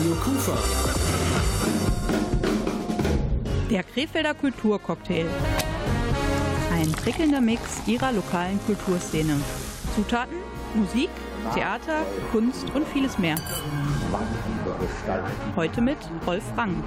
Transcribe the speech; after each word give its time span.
Radio 0.00 0.14
Kufa. 0.22 0.58
Der 3.70 3.82
Krefelder 3.82 4.34
Kulturcocktail. 4.34 5.26
Ein 6.72 6.92
prickelnder 6.92 7.40
Mix 7.40 7.60
ihrer 7.86 8.12
lokalen 8.12 8.58
Kulturszene. 8.66 9.40
Zutaten, 9.94 10.36
Musik, 10.74 11.10
Theater, 11.54 12.04
Kunst 12.30 12.70
und 12.74 12.86
vieles 12.88 13.18
mehr. 13.18 13.36
Heute 15.56 15.80
mit 15.80 15.98
Rolf 16.26 16.44
Rang. 16.56 16.82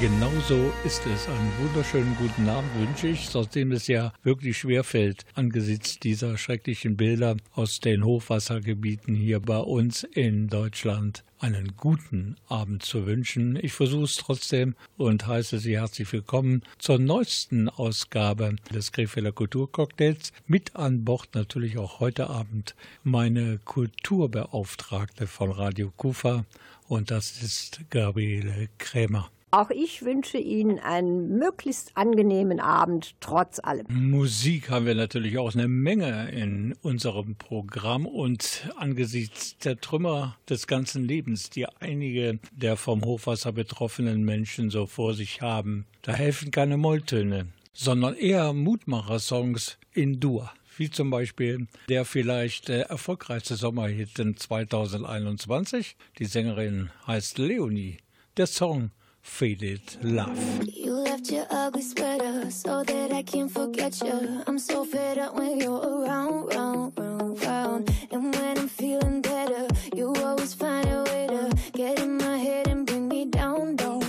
Genauso 0.00 0.72
ist 0.84 1.02
es. 1.06 1.28
Einen 1.28 1.52
wunderschönen 1.60 2.16
guten 2.18 2.48
Abend 2.48 2.70
wünsche 2.78 3.08
ich, 3.08 3.28
trotzdem 3.28 3.72
es 3.72 3.86
ja 3.86 4.12
wirklich 4.22 4.58
schwerfällt, 4.58 5.24
angesichts 5.34 5.98
dieser 5.98 6.36
schrecklichen 6.38 6.96
Bilder 6.96 7.36
aus 7.52 7.80
den 7.80 8.04
Hochwassergebieten 8.04 9.14
hier 9.14 9.40
bei 9.40 9.58
uns 9.58 10.04
in 10.04 10.48
Deutschland 10.48 11.24
einen 11.44 11.76
guten 11.76 12.36
Abend 12.48 12.82
zu 12.82 13.04
wünschen. 13.04 13.58
Ich 13.60 13.74
versuche 13.74 14.04
es 14.04 14.16
trotzdem 14.16 14.74
und 14.96 15.26
heiße 15.26 15.58
Sie 15.58 15.76
herzlich 15.76 16.10
willkommen 16.10 16.62
zur 16.78 16.98
neuesten 16.98 17.68
Ausgabe 17.68 18.56
des 18.72 18.92
Krefelder 18.92 19.30
Kulturcocktails. 19.30 20.32
Mit 20.46 20.74
an 20.74 21.04
Bord 21.04 21.34
natürlich 21.34 21.76
auch 21.76 22.00
heute 22.00 22.30
Abend 22.30 22.74
meine 23.02 23.58
Kulturbeauftragte 23.58 25.26
von 25.26 25.50
Radio 25.50 25.92
Kufa 25.94 26.46
und 26.88 27.10
das 27.10 27.42
ist 27.42 27.80
Gabriele 27.90 28.70
Krämer. 28.78 29.30
Auch 29.54 29.70
ich 29.70 30.04
wünsche 30.04 30.38
Ihnen 30.38 30.80
einen 30.80 31.38
möglichst 31.38 31.96
angenehmen 31.96 32.58
Abend, 32.58 33.14
trotz 33.20 33.60
allem. 33.60 33.86
Musik 33.88 34.68
haben 34.68 34.84
wir 34.84 34.96
natürlich 34.96 35.38
auch 35.38 35.54
eine 35.54 35.68
Menge 35.68 36.28
in 36.32 36.74
unserem 36.82 37.36
Programm 37.36 38.04
und 38.04 38.68
angesichts 38.76 39.56
der 39.58 39.80
Trümmer 39.80 40.36
des 40.48 40.66
ganzen 40.66 41.04
Lebens, 41.04 41.50
die 41.50 41.66
einige 41.68 42.40
der 42.50 42.76
vom 42.76 43.04
Hochwasser 43.04 43.52
betroffenen 43.52 44.24
Menschen 44.24 44.70
so 44.70 44.86
vor 44.86 45.14
sich 45.14 45.40
haben, 45.40 45.86
da 46.02 46.14
helfen 46.14 46.50
keine 46.50 46.76
Molltöne, 46.76 47.46
sondern 47.72 48.16
eher 48.16 48.52
Mutmacher-Songs 48.52 49.78
in 49.92 50.18
Dur 50.18 50.50
wie 50.78 50.90
zum 50.90 51.10
Beispiel 51.10 51.68
der 51.88 52.04
vielleicht 52.04 52.70
äh, 52.70 52.80
erfolgreichste 52.80 53.54
Sommerhit 53.54 54.18
in 54.18 54.36
2021. 54.36 55.94
Die 56.18 56.24
Sängerin 56.24 56.90
heißt 57.06 57.38
Leonie. 57.38 57.98
Der 58.36 58.48
Song 58.48 58.90
faded 59.24 59.80
love. 60.04 60.38
You 60.68 60.92
left 60.92 61.30
your 61.30 61.46
ugly 61.50 61.82
sweater 61.82 62.50
so 62.50 62.84
that 62.84 63.12
I 63.12 63.22
can't 63.22 63.50
forget 63.50 64.00
you. 64.00 64.42
I'm 64.46 64.58
so 64.58 64.84
fed 64.84 65.18
up 65.18 65.34
when 65.34 65.58
you're 65.58 65.80
around, 65.80 66.54
round, 66.54 66.92
round, 66.96 67.42
round. 67.42 67.90
And 68.12 68.32
when 68.32 68.58
I'm 68.58 68.68
feeling 68.68 69.22
better, 69.22 69.66
you 69.94 70.14
always 70.14 70.54
find 70.54 70.86
a 70.88 71.02
way 71.04 71.26
to 71.26 71.56
get 71.72 71.98
in 72.00 72.18
my 72.18 72.36
head 72.36 72.68
and 72.68 72.86
bring 72.86 73.08
me 73.08 73.24
down, 73.24 73.76
down. 73.76 74.02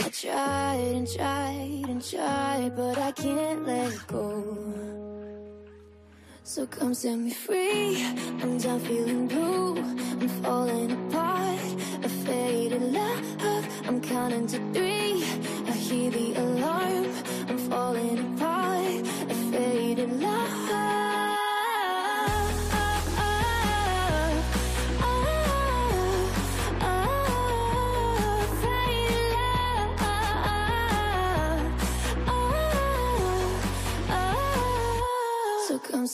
I 0.00 0.08
tried 0.08 0.92
and 0.94 1.08
tried 1.12 1.84
and 1.88 2.02
tried, 2.02 2.72
but 2.76 2.96
I 2.96 3.12
can't 3.12 3.66
let 3.66 4.06
go. 4.06 5.43
So 6.46 6.66
come 6.66 6.92
set 6.92 7.16
me 7.16 7.30
free. 7.30 8.04
I'm 8.42 8.58
done 8.58 8.78
feeling 8.80 9.28
blue. 9.28 9.78
I'm 9.78 10.28
falling 10.42 10.92
apart. 10.92 11.58
A 12.02 12.08
faded 12.08 12.82
love. 12.82 13.66
I'm 13.86 13.98
counting 14.02 14.46
to 14.48 14.58
three. 14.74 15.24
I 15.66 15.72
hear 15.72 16.10
the 16.10 16.34
alarm. 16.34 17.06
I'm 17.48 17.58
falling 17.70 18.34
apart. 18.34 18.53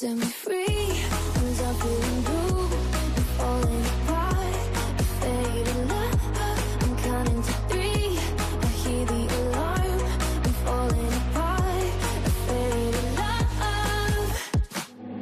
Set 0.00 0.16
me 0.16 0.24
free. 0.24 1.04
I'm 1.10 1.74
feeling 1.74 2.22
blue. 2.22 2.64
I'm 3.16 3.24
falling 3.36 3.84
apart. 3.96 4.56
A 4.98 5.02
faded 5.20 5.88
love. 5.90 6.20
I'm 6.80 6.96
counting 7.04 7.42
to 7.42 7.52
three. 7.68 8.18
I 8.62 8.70
hear 8.82 9.04
the 9.04 9.22
alarm. 9.40 10.00
I'm 10.46 10.54
falling 10.64 11.12
apart. 11.20 11.88
A 12.28 12.32
faded 12.46 13.08
love. 13.20 14.32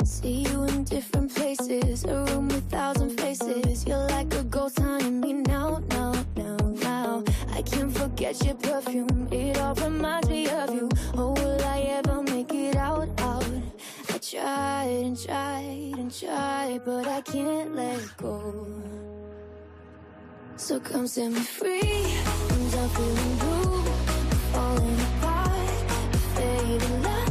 See 0.07 0.47
you 0.49 0.63
in 0.69 0.85
different 0.85 1.35
places. 1.35 2.05
A 2.05 2.23
room 2.27 2.47
with 2.47 2.71
thousand 2.71 3.21
faces. 3.21 3.85
You're 3.85 4.07
like 4.17 4.33
a 4.35 4.45
ghost 4.45 4.79
haunting 4.79 5.21
me 5.21 5.33
now, 5.33 5.83
now, 5.91 6.13
now, 6.37 6.57
now. 6.87 7.25
I 7.53 7.63
can't 7.63 7.93
forget 7.99 8.45
your 8.45 8.55
perfume. 8.55 9.18
But 16.89 17.07
I 17.07 17.21
can't 17.21 17.77
let 17.77 18.01
go. 18.17 18.67
So 20.57 20.81
come 20.81 21.07
set 21.07 21.31
me 21.31 21.41
free. 21.41 21.83
I'm 22.51 22.89
feeling 22.97 23.37
blue. 23.43 23.83
Falling 24.55 25.01
apart. 25.09 25.69
Faded 26.35 27.05
love. 27.05 27.28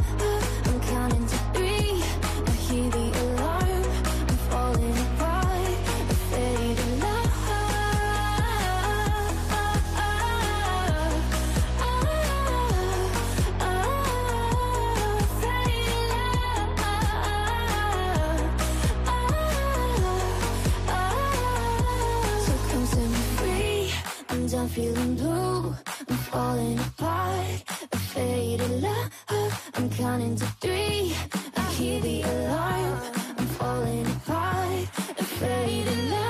Counting 29.96 30.36
to 30.36 30.44
three. 30.60 31.14
I 31.56 31.60
hear 31.72 32.00
the 32.00 32.22
alarm. 32.22 33.00
I'm 33.38 33.46
falling 33.58 34.06
apart. 34.06 34.88
A 35.18 35.24
faded 35.24 36.10
love. 36.10 36.28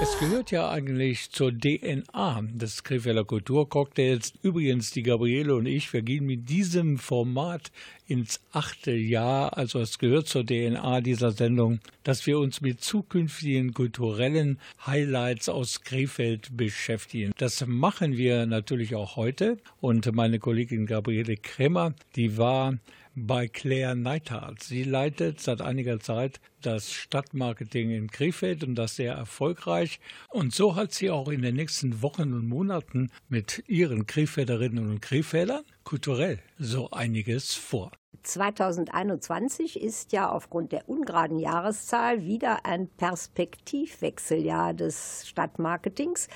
Es 0.00 0.18
gehört 0.18 0.50
ja 0.50 0.70
eigentlich 0.70 1.30
zur 1.30 1.52
DNA 1.52 2.42
des 2.54 2.82
Krefelder 2.82 3.24
Kulturcocktails. 3.24 4.32
Übrigens, 4.42 4.90
die 4.90 5.02
Gabriele 5.02 5.54
und 5.54 5.66
ich, 5.66 5.92
wir 5.92 6.02
gehen 6.02 6.26
mit 6.26 6.48
diesem 6.48 6.98
Format 6.98 7.70
ins 8.08 8.40
achte 8.52 8.92
Jahr. 8.92 9.56
Also 9.56 9.80
es 9.80 9.98
gehört 9.98 10.26
zur 10.26 10.44
DNA 10.44 11.02
dieser 11.02 11.30
Sendung, 11.30 11.80
dass 12.02 12.26
wir 12.26 12.38
uns 12.38 12.60
mit 12.60 12.80
zukünftigen 12.80 13.74
kulturellen 13.74 14.58
Highlights 14.86 15.48
aus 15.48 15.82
Krefeld 15.82 16.56
beschäftigen. 16.56 17.32
Das 17.36 17.64
machen 17.66 18.16
wir 18.16 18.46
natürlich 18.46 18.94
auch 18.94 19.16
heute. 19.16 19.58
Und 19.80 20.12
meine 20.14 20.38
Kollegin 20.38 20.86
Gabriele 20.86 21.36
Kremer, 21.36 21.94
die 22.16 22.38
war 22.38 22.78
bei 23.26 23.48
Claire 23.48 23.94
Neithardt. 23.94 24.62
Sie 24.62 24.84
leitet 24.84 25.40
seit 25.40 25.60
einiger 25.60 26.00
Zeit 26.00 26.40
das 26.62 26.92
Stadtmarketing 26.92 27.90
in 27.90 28.10
Krefeld 28.10 28.64
und 28.64 28.74
das 28.74 28.96
sehr 28.96 29.14
erfolgreich. 29.14 30.00
Und 30.28 30.54
so 30.54 30.76
hat 30.76 30.92
sie 30.92 31.10
auch 31.10 31.28
in 31.28 31.42
den 31.42 31.56
nächsten 31.56 32.02
Wochen 32.02 32.32
und 32.32 32.48
Monaten 32.48 33.10
mit 33.28 33.64
ihren 33.66 34.06
Krefelderinnen 34.06 34.90
und 34.90 35.00
Krefeldern 35.00 35.64
kulturell 35.84 36.38
so 36.58 36.90
einiges 36.90 37.54
vor. 37.54 37.92
2021 38.22 39.80
ist 39.80 40.12
ja 40.12 40.30
aufgrund 40.30 40.72
der 40.72 40.88
ungeraden 40.88 41.38
Jahreszahl 41.38 42.24
wieder 42.24 42.66
ein 42.66 42.88
Perspektivwechseljahr 42.88 44.74
des 44.74 45.26
Stadtmarketings. 45.26 46.28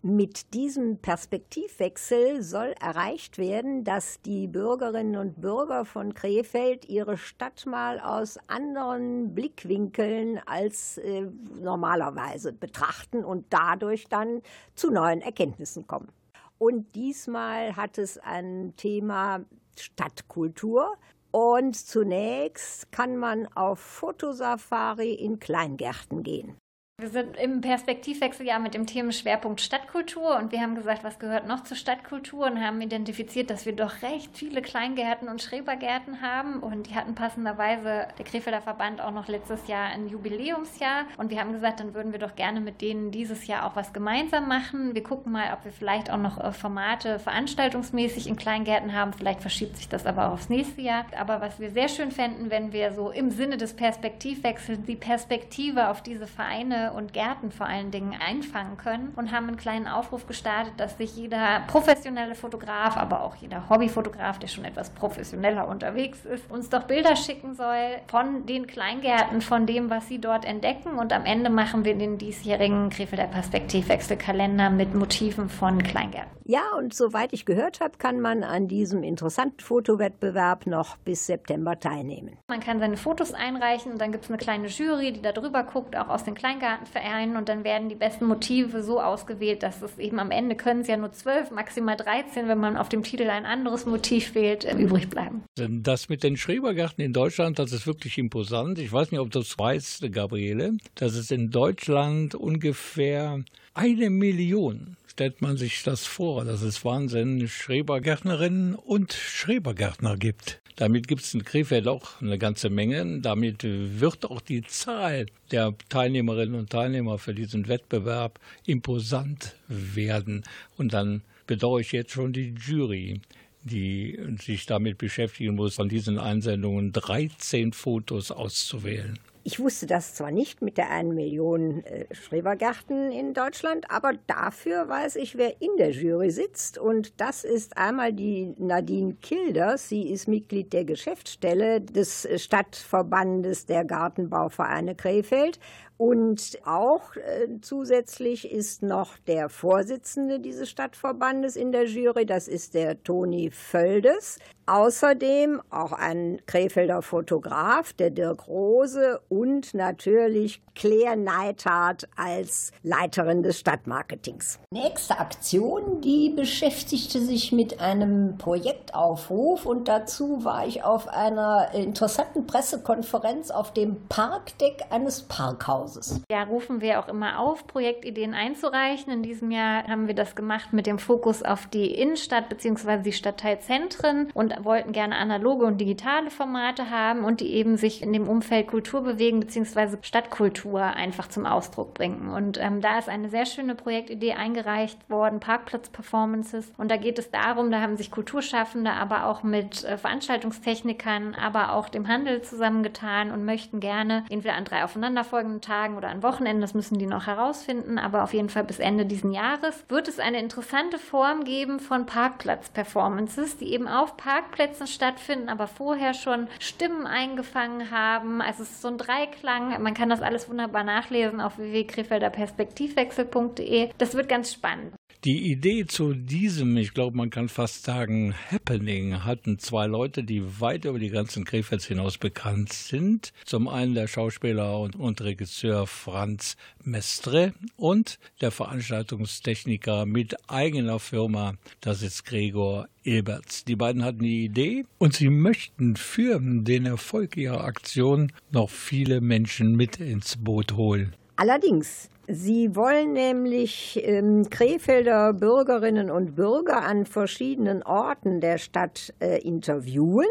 Mit 0.00 0.54
diesem 0.54 0.98
Perspektivwechsel 0.98 2.40
soll 2.40 2.72
erreicht 2.80 3.36
werden, 3.36 3.82
dass 3.82 4.22
die 4.22 4.46
Bürgerinnen 4.46 5.16
und 5.16 5.40
Bürger 5.40 5.84
von 5.84 6.14
Krefeld 6.14 6.88
ihre 6.88 7.16
Stadt 7.16 7.66
mal 7.66 7.98
aus 7.98 8.38
anderen 8.46 9.34
Blickwinkeln 9.34 10.40
als 10.46 10.98
äh, 10.98 11.26
normalerweise 11.60 12.52
betrachten 12.52 13.24
und 13.24 13.46
dadurch 13.50 14.06
dann 14.06 14.42
zu 14.76 14.92
neuen 14.92 15.20
Erkenntnissen 15.20 15.88
kommen. 15.88 16.12
Und 16.58 16.94
diesmal 16.94 17.74
hat 17.74 17.98
es 17.98 18.18
ein 18.18 18.74
Thema 18.76 19.44
Stadtkultur. 19.76 20.96
Und 21.32 21.74
zunächst 21.74 22.90
kann 22.92 23.16
man 23.16 23.48
auf 23.54 23.80
Fotosafari 23.80 25.12
in 25.12 25.40
Kleingärten 25.40 26.22
gehen. 26.22 26.56
Wir 27.00 27.10
sind 27.10 27.36
im 27.36 27.60
Perspektivwechseljahr 27.60 28.58
mit 28.58 28.74
dem 28.74 28.84
Themenschwerpunkt 28.84 29.60
Stadtkultur 29.60 30.36
und 30.36 30.50
wir 30.50 30.60
haben 30.60 30.74
gesagt, 30.74 31.04
was 31.04 31.20
gehört 31.20 31.46
noch 31.46 31.62
zur 31.62 31.76
Stadtkultur 31.76 32.46
und 32.46 32.60
haben 32.60 32.80
identifiziert, 32.80 33.50
dass 33.50 33.66
wir 33.66 33.72
doch 33.76 34.02
recht 34.02 34.36
viele 34.36 34.62
Kleingärten 34.62 35.28
und 35.28 35.40
Schrebergärten 35.40 36.22
haben 36.22 36.58
und 36.58 36.88
die 36.88 36.96
hatten 36.96 37.14
passenderweise 37.14 38.08
der 38.18 38.24
Krefelder 38.24 38.60
Verband 38.60 39.00
auch 39.00 39.12
noch 39.12 39.28
letztes 39.28 39.68
Jahr 39.68 39.90
ein 39.90 40.08
Jubiläumsjahr 40.08 41.04
und 41.18 41.30
wir 41.30 41.38
haben 41.38 41.52
gesagt, 41.52 41.78
dann 41.78 41.94
würden 41.94 42.10
wir 42.10 42.18
doch 42.18 42.34
gerne 42.34 42.60
mit 42.60 42.80
denen 42.80 43.12
dieses 43.12 43.46
Jahr 43.46 43.64
auch 43.64 43.76
was 43.76 43.92
gemeinsam 43.92 44.48
machen. 44.48 44.96
Wir 44.96 45.04
gucken 45.04 45.30
mal, 45.30 45.52
ob 45.52 45.64
wir 45.64 45.70
vielleicht 45.70 46.10
auch 46.10 46.18
noch 46.18 46.42
äh, 46.42 46.50
Formate 46.50 47.20
veranstaltungsmäßig 47.20 48.26
in 48.26 48.34
Kleingärten 48.34 48.92
haben, 48.92 49.12
vielleicht 49.12 49.40
verschiebt 49.40 49.76
sich 49.76 49.88
das 49.88 50.04
aber 50.04 50.26
auch 50.26 50.32
aufs 50.32 50.48
nächste 50.48 50.80
Jahr. 50.80 51.06
Aber 51.16 51.40
was 51.40 51.60
wir 51.60 51.70
sehr 51.70 51.88
schön 51.88 52.10
fänden, 52.10 52.50
wenn 52.50 52.72
wir 52.72 52.92
so 52.92 53.10
im 53.10 53.30
Sinne 53.30 53.56
des 53.56 53.74
Perspektivwechsels 53.74 54.82
die 54.82 54.96
Perspektive 54.96 55.90
auf 55.90 56.02
diese 56.02 56.26
Vereine 56.26 56.87
und 56.92 57.12
Gärten 57.12 57.50
vor 57.50 57.66
allen 57.66 57.90
Dingen 57.90 58.14
einfangen 58.18 58.76
können 58.76 59.12
und 59.16 59.32
haben 59.32 59.48
einen 59.48 59.56
kleinen 59.56 59.86
Aufruf 59.86 60.26
gestartet, 60.26 60.74
dass 60.76 60.98
sich 60.98 61.16
jeder 61.16 61.60
professionelle 61.66 62.34
Fotograf, 62.34 62.96
aber 62.96 63.22
auch 63.22 63.36
jeder 63.36 63.68
Hobbyfotograf, 63.68 64.38
der 64.38 64.48
schon 64.48 64.64
etwas 64.64 64.90
professioneller 64.90 65.68
unterwegs 65.68 66.24
ist, 66.24 66.50
uns 66.50 66.68
doch 66.68 66.84
Bilder 66.84 67.16
schicken 67.16 67.54
soll 67.54 67.98
von 68.08 68.46
den 68.46 68.66
Kleingärten, 68.66 69.40
von 69.40 69.66
dem, 69.66 69.90
was 69.90 70.08
sie 70.08 70.20
dort 70.20 70.44
entdecken 70.44 70.98
und 70.98 71.12
am 71.12 71.24
Ende 71.24 71.50
machen 71.50 71.84
wir 71.84 71.96
den 71.96 72.18
diesjährigen 72.18 72.90
Krefelder 72.90 73.26
Perspektivwechselkalender 73.26 74.70
mit 74.70 74.94
Motiven 74.94 75.48
von 75.48 75.82
Kleingärten. 75.82 76.38
Ja, 76.50 76.62
und 76.78 76.94
soweit 76.94 77.34
ich 77.34 77.44
gehört 77.44 77.80
habe, 77.80 77.98
kann 77.98 78.22
man 78.22 78.42
an 78.42 78.68
diesem 78.68 79.02
interessanten 79.02 79.60
Fotowettbewerb 79.60 80.66
noch 80.66 80.96
bis 80.96 81.26
September 81.26 81.78
teilnehmen. 81.78 82.38
Man 82.48 82.60
kann 82.60 82.78
seine 82.80 82.96
Fotos 82.96 83.34
einreichen 83.34 83.92
und 83.92 84.00
dann 84.00 84.12
gibt 84.12 84.24
es 84.24 84.30
eine 84.30 84.38
kleine 84.38 84.68
Jury, 84.68 85.12
die 85.12 85.20
da 85.20 85.32
drüber 85.32 85.62
guckt, 85.64 85.94
auch 85.94 86.08
aus 86.08 86.24
den 86.24 86.34
Kleingartenvereinen 86.78 87.36
und 87.36 87.48
dann 87.48 87.64
werden 87.64 87.88
die 87.88 87.94
besten 87.94 88.26
Motive 88.26 88.82
so 88.82 89.00
ausgewählt, 89.00 89.62
dass 89.62 89.82
es 89.82 89.98
eben 89.98 90.18
am 90.18 90.30
Ende 90.30 90.56
können 90.56 90.80
es 90.80 90.88
ja 90.88 90.96
nur 90.96 91.12
zwölf, 91.12 91.50
maximal 91.50 91.96
13, 91.96 92.48
wenn 92.48 92.58
man 92.58 92.76
auf 92.76 92.88
dem 92.88 93.02
Titel 93.02 93.28
ein 93.28 93.44
anderes 93.44 93.86
Motiv 93.86 94.34
wählt, 94.34 94.64
äh, 94.64 94.76
übrig 94.76 95.08
bleiben. 95.08 95.42
Das 95.56 96.08
mit 96.08 96.22
den 96.22 96.36
Schrebergärten 96.36 97.04
in 97.04 97.12
Deutschland, 97.12 97.58
das 97.58 97.72
ist 97.72 97.86
wirklich 97.86 98.18
imposant. 98.18 98.78
Ich 98.78 98.92
weiß 98.92 99.10
nicht, 99.10 99.20
ob 99.20 99.30
du 99.30 99.40
das 99.40 99.58
weißt, 99.58 100.12
Gabriele, 100.12 100.72
dass 100.94 101.14
es 101.14 101.30
in 101.30 101.50
Deutschland 101.50 102.34
ungefähr 102.34 103.42
eine 103.74 104.10
Million 104.10 104.97
stellt 105.18 105.42
man 105.42 105.56
sich 105.56 105.82
das 105.82 106.06
vor, 106.06 106.44
dass 106.44 106.62
es 106.62 106.84
Wahnsinn 106.84 107.48
Schrebergärtnerinnen 107.48 108.76
und 108.76 109.12
Schrebergärtner 109.12 110.16
gibt. 110.16 110.60
Damit 110.76 111.08
gibt 111.08 111.22
es 111.22 111.34
in 111.34 111.42
Krefeld 111.44 111.88
auch 111.88 112.22
eine 112.22 112.38
ganze 112.38 112.70
Menge. 112.70 113.18
Damit 113.20 113.64
wird 113.64 114.26
auch 114.26 114.40
die 114.40 114.62
Zahl 114.62 115.26
der 115.50 115.74
Teilnehmerinnen 115.88 116.54
und 116.54 116.70
Teilnehmer 116.70 117.18
für 117.18 117.34
diesen 117.34 117.66
Wettbewerb 117.66 118.38
imposant 118.64 119.56
werden. 119.66 120.44
Und 120.76 120.92
dann 120.92 121.22
bedauere 121.48 121.80
ich 121.80 121.90
jetzt 121.90 122.12
schon 122.12 122.32
die 122.32 122.54
Jury 122.54 123.20
die 123.64 124.18
sich 124.40 124.66
damit 124.66 124.98
beschäftigen 124.98 125.56
muss, 125.56 125.74
von 125.74 125.88
diesen 125.88 126.18
Einsendungen 126.18 126.92
13 126.92 127.72
Fotos 127.72 128.30
auszuwählen. 128.30 129.18
Ich 129.50 129.58
wusste 129.58 129.86
das 129.86 130.12
zwar 130.14 130.30
nicht 130.30 130.60
mit 130.60 130.76
der 130.76 130.90
1 130.90 131.14
Million 131.14 131.82
äh, 131.84 132.04
Schrebergärten 132.14 133.10
in 133.10 133.32
Deutschland, 133.32 133.90
aber 133.90 134.12
dafür 134.26 134.90
weiß 134.90 135.16
ich, 135.16 135.38
wer 135.38 135.62
in 135.62 135.74
der 135.78 135.92
Jury 135.92 136.30
sitzt. 136.30 136.76
Und 136.76 137.18
das 137.18 137.44
ist 137.44 137.78
einmal 137.78 138.12
die 138.12 138.52
Nadine 138.58 139.14
Kilders. 139.14 139.88
Sie 139.88 140.10
ist 140.10 140.28
Mitglied 140.28 140.74
der 140.74 140.84
Geschäftsstelle 140.84 141.80
des 141.80 142.28
Stadtverbandes 142.36 143.64
der 143.64 143.86
Gartenbauvereine 143.86 144.94
Krefeld. 144.94 145.58
Und 145.96 146.58
auch 146.66 147.16
äh, 147.16 147.48
zusätzlich 147.62 148.52
ist 148.52 148.82
noch 148.82 149.16
der 149.16 149.48
Vorsitzende 149.48 150.40
dieses 150.40 150.68
Stadtverbandes 150.68 151.56
in 151.56 151.72
der 151.72 151.86
Jury, 151.86 152.26
das 152.26 152.48
ist 152.48 152.74
der 152.74 153.02
Toni 153.02 153.50
Völdes. 153.50 154.38
Außerdem 154.68 155.62
auch 155.70 155.92
ein 155.92 156.42
Krefelder 156.44 157.00
Fotograf, 157.00 157.94
der 157.94 158.10
Dirk 158.10 158.48
Rose 158.48 159.18
und 159.30 159.72
natürlich 159.72 160.60
Claire 160.74 161.16
Neithardt 161.16 162.06
als 162.16 162.72
Leiterin 162.82 163.42
des 163.42 163.58
Stadtmarketings. 163.58 164.60
Nächste 164.70 165.18
Aktion, 165.18 166.02
die 166.02 166.28
beschäftigte 166.28 167.18
sich 167.18 167.50
mit 167.50 167.80
einem 167.80 168.36
Projektaufruf 168.36 169.64
und 169.64 169.88
dazu 169.88 170.44
war 170.44 170.66
ich 170.66 170.84
auf 170.84 171.08
einer 171.08 171.70
interessanten 171.72 172.46
Pressekonferenz 172.46 173.50
auf 173.50 173.72
dem 173.72 174.06
Parkdeck 174.10 174.84
eines 174.90 175.22
Parkhauses. 175.22 176.20
Ja, 176.30 176.42
rufen 176.42 176.82
wir 176.82 177.00
auch 177.00 177.08
immer 177.08 177.40
auf, 177.40 177.66
Projektideen 177.66 178.34
einzureichen. 178.34 179.14
In 179.14 179.22
diesem 179.22 179.50
Jahr 179.50 179.84
haben 179.84 180.08
wir 180.08 180.14
das 180.14 180.36
gemacht 180.36 180.74
mit 180.74 180.86
dem 180.86 180.98
Fokus 180.98 181.42
auf 181.42 181.66
die 181.68 181.94
Innenstadt 181.94 182.50
bzw. 182.50 182.98
die 182.98 183.12
Stadtteilzentren 183.12 184.30
und 184.34 184.57
wollten 184.62 184.92
gerne 184.92 185.16
analoge 185.16 185.64
und 185.64 185.80
digitale 185.80 186.30
Formate 186.30 186.90
haben 186.90 187.24
und 187.24 187.40
die 187.40 187.54
eben 187.54 187.76
sich 187.76 188.02
in 188.02 188.12
dem 188.12 188.28
Umfeld 188.28 188.68
Kultur 188.68 189.02
bewegen 189.02 189.40
bzw. 189.40 189.98
Stadtkultur 190.02 190.82
einfach 190.82 191.28
zum 191.28 191.46
Ausdruck 191.46 191.94
bringen. 191.94 192.28
Und 192.28 192.58
ähm, 192.60 192.80
da 192.80 192.98
ist 192.98 193.08
eine 193.08 193.28
sehr 193.28 193.46
schöne 193.46 193.74
Projektidee 193.74 194.32
eingereicht 194.32 195.08
worden, 195.08 195.40
Parkplatz-Performances. 195.40 196.72
Und 196.76 196.90
da 196.90 196.96
geht 196.96 197.18
es 197.18 197.30
darum, 197.30 197.70
da 197.70 197.80
haben 197.80 197.96
sich 197.96 198.10
Kulturschaffende 198.10 198.90
aber 198.90 199.26
auch 199.26 199.42
mit 199.42 199.84
äh, 199.84 199.96
Veranstaltungstechnikern, 199.96 201.34
aber 201.34 201.72
auch 201.72 201.88
dem 201.88 202.08
Handel 202.08 202.42
zusammengetan 202.42 203.30
und 203.30 203.44
möchten 203.44 203.80
gerne 203.80 204.24
entweder 204.28 204.54
an 204.54 204.64
drei 204.64 204.84
aufeinanderfolgenden 204.84 205.60
Tagen 205.60 205.96
oder 205.96 206.08
an 206.08 206.22
Wochenenden, 206.22 206.60
das 206.60 206.74
müssen 206.74 206.98
die 206.98 207.06
noch 207.06 207.26
herausfinden, 207.26 207.98
aber 207.98 208.22
auf 208.22 208.34
jeden 208.34 208.48
Fall 208.48 208.64
bis 208.64 208.78
Ende 208.78 209.06
diesen 209.06 209.32
Jahres 209.32 209.84
wird 209.88 210.08
es 210.08 210.18
eine 210.18 210.40
interessante 210.40 210.98
Form 210.98 211.44
geben 211.44 211.80
von 211.80 212.06
Parkplatz-Performances, 212.06 213.58
die 213.58 213.72
eben 213.72 213.88
auf 213.88 214.16
Park 214.16 214.47
Parkplätzen 214.48 214.86
stattfinden, 214.86 215.48
aber 215.48 215.66
vorher 215.66 216.14
schon 216.14 216.46
Stimmen 216.58 217.06
eingefangen 217.06 217.90
haben. 217.90 218.40
Also 218.40 218.62
es 218.62 218.70
ist 218.70 218.82
so 218.82 218.88
ein 218.88 218.98
Dreiklang. 218.98 219.82
Man 219.82 219.94
kann 219.94 220.08
das 220.08 220.22
alles 220.22 220.48
wunderbar 220.48 220.84
nachlesen 220.84 221.40
auf 221.40 221.58
www.krefelderperspektivwechsel.de. 221.58 223.90
Das 223.98 224.14
wird 224.14 224.28
ganz 224.28 224.52
spannend. 224.52 224.94
Die 225.24 225.50
Idee 225.50 225.84
zu 225.84 226.14
diesem, 226.14 226.76
ich 226.76 226.94
glaube, 226.94 227.16
man 227.16 227.30
kann 227.30 227.48
fast 227.48 227.82
sagen, 227.82 228.36
Happening 228.52 229.24
hatten 229.24 229.58
zwei 229.58 229.88
Leute, 229.88 230.22
die 230.22 230.60
weit 230.60 230.84
über 230.84 231.00
die 231.00 231.10
ganzen 231.10 231.44
Krefelds 231.44 231.86
hinaus 231.86 232.18
bekannt 232.18 232.72
sind. 232.72 233.32
Zum 233.44 233.66
einen 233.66 233.94
der 233.94 234.06
Schauspieler 234.06 234.78
und, 234.78 234.94
und 234.94 235.20
Regisseur 235.20 235.88
Franz 235.88 236.56
Mestre 236.84 237.52
und 237.76 238.20
der 238.40 238.52
Veranstaltungstechniker 238.52 240.06
mit 240.06 240.36
eigener 240.48 241.00
Firma, 241.00 241.54
das 241.80 242.02
ist 242.02 242.24
Gregor 242.24 242.88
Eberts. 243.02 243.64
Die 243.64 243.74
beiden 243.74 244.04
hatten 244.04 244.22
die 244.22 244.44
Idee 244.44 244.84
und 244.98 245.14
sie 245.14 245.30
möchten 245.30 245.96
für 245.96 246.38
den 246.40 246.86
Erfolg 246.86 247.36
ihrer 247.36 247.64
Aktion 247.64 248.30
noch 248.52 248.70
viele 248.70 249.20
Menschen 249.20 249.74
mit 249.74 249.98
ins 249.98 250.36
Boot 250.36 250.74
holen. 250.74 251.16
Allerdings, 251.40 252.10
Sie 252.26 252.74
wollen 252.74 253.12
nämlich 253.12 254.02
ähm, 254.02 254.50
Krefelder 254.50 255.32
Bürgerinnen 255.32 256.10
und 256.10 256.34
Bürger 256.34 256.82
an 256.82 257.06
verschiedenen 257.06 257.84
Orten 257.84 258.40
der 258.40 258.58
Stadt 258.58 259.14
äh, 259.20 259.38
interviewen. 259.38 260.26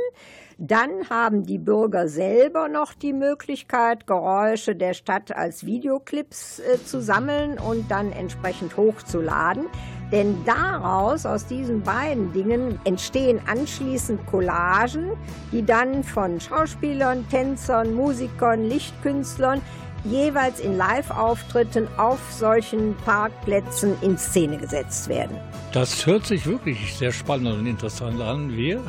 Dann 0.57 1.09
haben 1.09 1.45
die 1.45 1.59
Bürger 1.59 2.09
selber 2.09 2.67
noch 2.67 2.93
die 2.93 3.13
Möglichkeit, 3.13 4.05
Geräusche 4.05 4.75
der 4.75 4.93
Stadt 4.93 5.33
als 5.33 5.65
Videoclips 5.65 6.59
äh, 6.59 6.83
zu 6.83 7.01
sammeln 7.01 7.57
und 7.57 7.89
dann 7.89 8.11
entsprechend 8.11 8.75
hochzuladen. 8.75 9.67
Denn 10.11 10.35
daraus, 10.45 11.25
aus 11.25 11.47
diesen 11.47 11.83
beiden 11.83 12.33
Dingen, 12.33 12.79
entstehen 12.83 13.39
anschließend 13.47 14.25
Collagen, 14.25 15.13
die 15.53 15.65
dann 15.65 16.03
von 16.03 16.39
Schauspielern, 16.41 17.27
Tänzern, 17.29 17.93
Musikern, 17.93 18.65
Lichtkünstlern 18.65 19.61
jeweils 20.03 20.59
in 20.59 20.77
Live-Auftritten 20.77 21.87
auf 21.97 22.19
solchen 22.31 22.95
Parkplätzen 23.05 23.95
in 24.01 24.17
Szene 24.17 24.57
gesetzt 24.57 25.09
werden. 25.09 25.37
Das 25.71 26.05
hört 26.05 26.25
sich 26.25 26.45
wirklich 26.45 26.95
sehr 26.95 27.11
spannend 27.11 27.59
und 27.59 27.67
interessant 27.67 28.21
an. 28.21 28.55
Wir, 28.55 28.81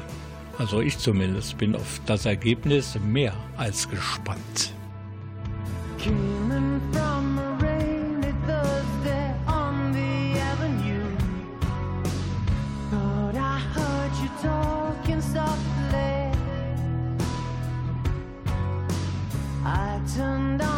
also 0.59 0.81
ich 0.81 0.99
zumindest, 0.99 1.59
bin 1.59 1.75
auf 1.75 2.01
das 2.07 2.27
Ergebnis 2.27 2.99
mehr 3.05 3.33
als 3.57 3.89
gespannt. 3.89 4.73
Coming 20.19 20.59
from 20.59 20.78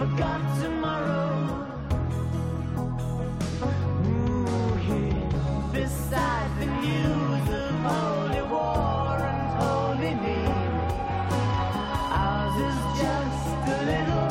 forgot 0.00 0.40
tomorrow. 0.62 1.28
Ooh, 4.08 4.74
here 4.86 5.28
beside 5.74 6.50
the 6.58 6.68
news 6.86 7.46
of 7.60 7.70
holy 7.84 8.42
war 8.48 9.18
and 9.30 9.42
holy 9.60 10.14
need. 10.24 10.72
Ours 12.24 12.56
is 12.68 12.78
just 13.02 13.48
a 13.68 13.78
little. 13.90 14.30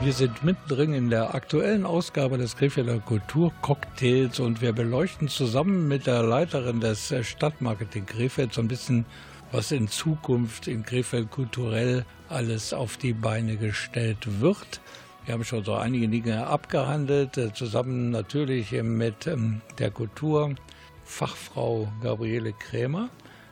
Wir 0.00 0.12
sind 0.12 0.44
mittendrin 0.44 0.94
in 0.94 1.10
der 1.10 1.34
aktuellen 1.34 1.84
Ausgabe 1.84 2.38
des 2.38 2.56
Krefelder 2.56 2.98
Kulturcocktails 3.00 4.38
und 4.38 4.60
wir 4.60 4.72
beleuchten 4.72 5.28
zusammen 5.28 5.88
mit 5.88 6.06
der 6.06 6.22
Leiterin 6.22 6.80
des 6.80 7.14
Stadtmarketing 7.22 8.06
Krefeld 8.06 8.52
so 8.52 8.60
ein 8.60 8.68
bisschen, 8.68 9.04
was 9.52 9.70
in 9.70 9.86
Zukunft 9.86 10.66
in 10.66 10.82
Krefeld 10.82 11.30
kulturell 11.30 12.04
alles 12.28 12.72
auf 12.72 12.96
die 12.96 13.12
Beine 13.12 13.56
gestellt 13.56 14.40
wird. 14.40 14.80
Wir 15.24 15.34
haben 15.34 15.44
schon 15.44 15.62
so 15.62 15.74
einige 15.74 16.08
Dinge 16.08 16.46
abgehandelt, 16.46 17.36
äh, 17.36 17.52
zusammen 17.52 18.10
natürlich 18.10 18.72
mit 18.72 19.26
ähm, 19.26 19.60
der 19.78 19.90
Kulturfachfrau 19.90 21.86
Gabriele 22.02 22.52
Krämer. 22.54 23.08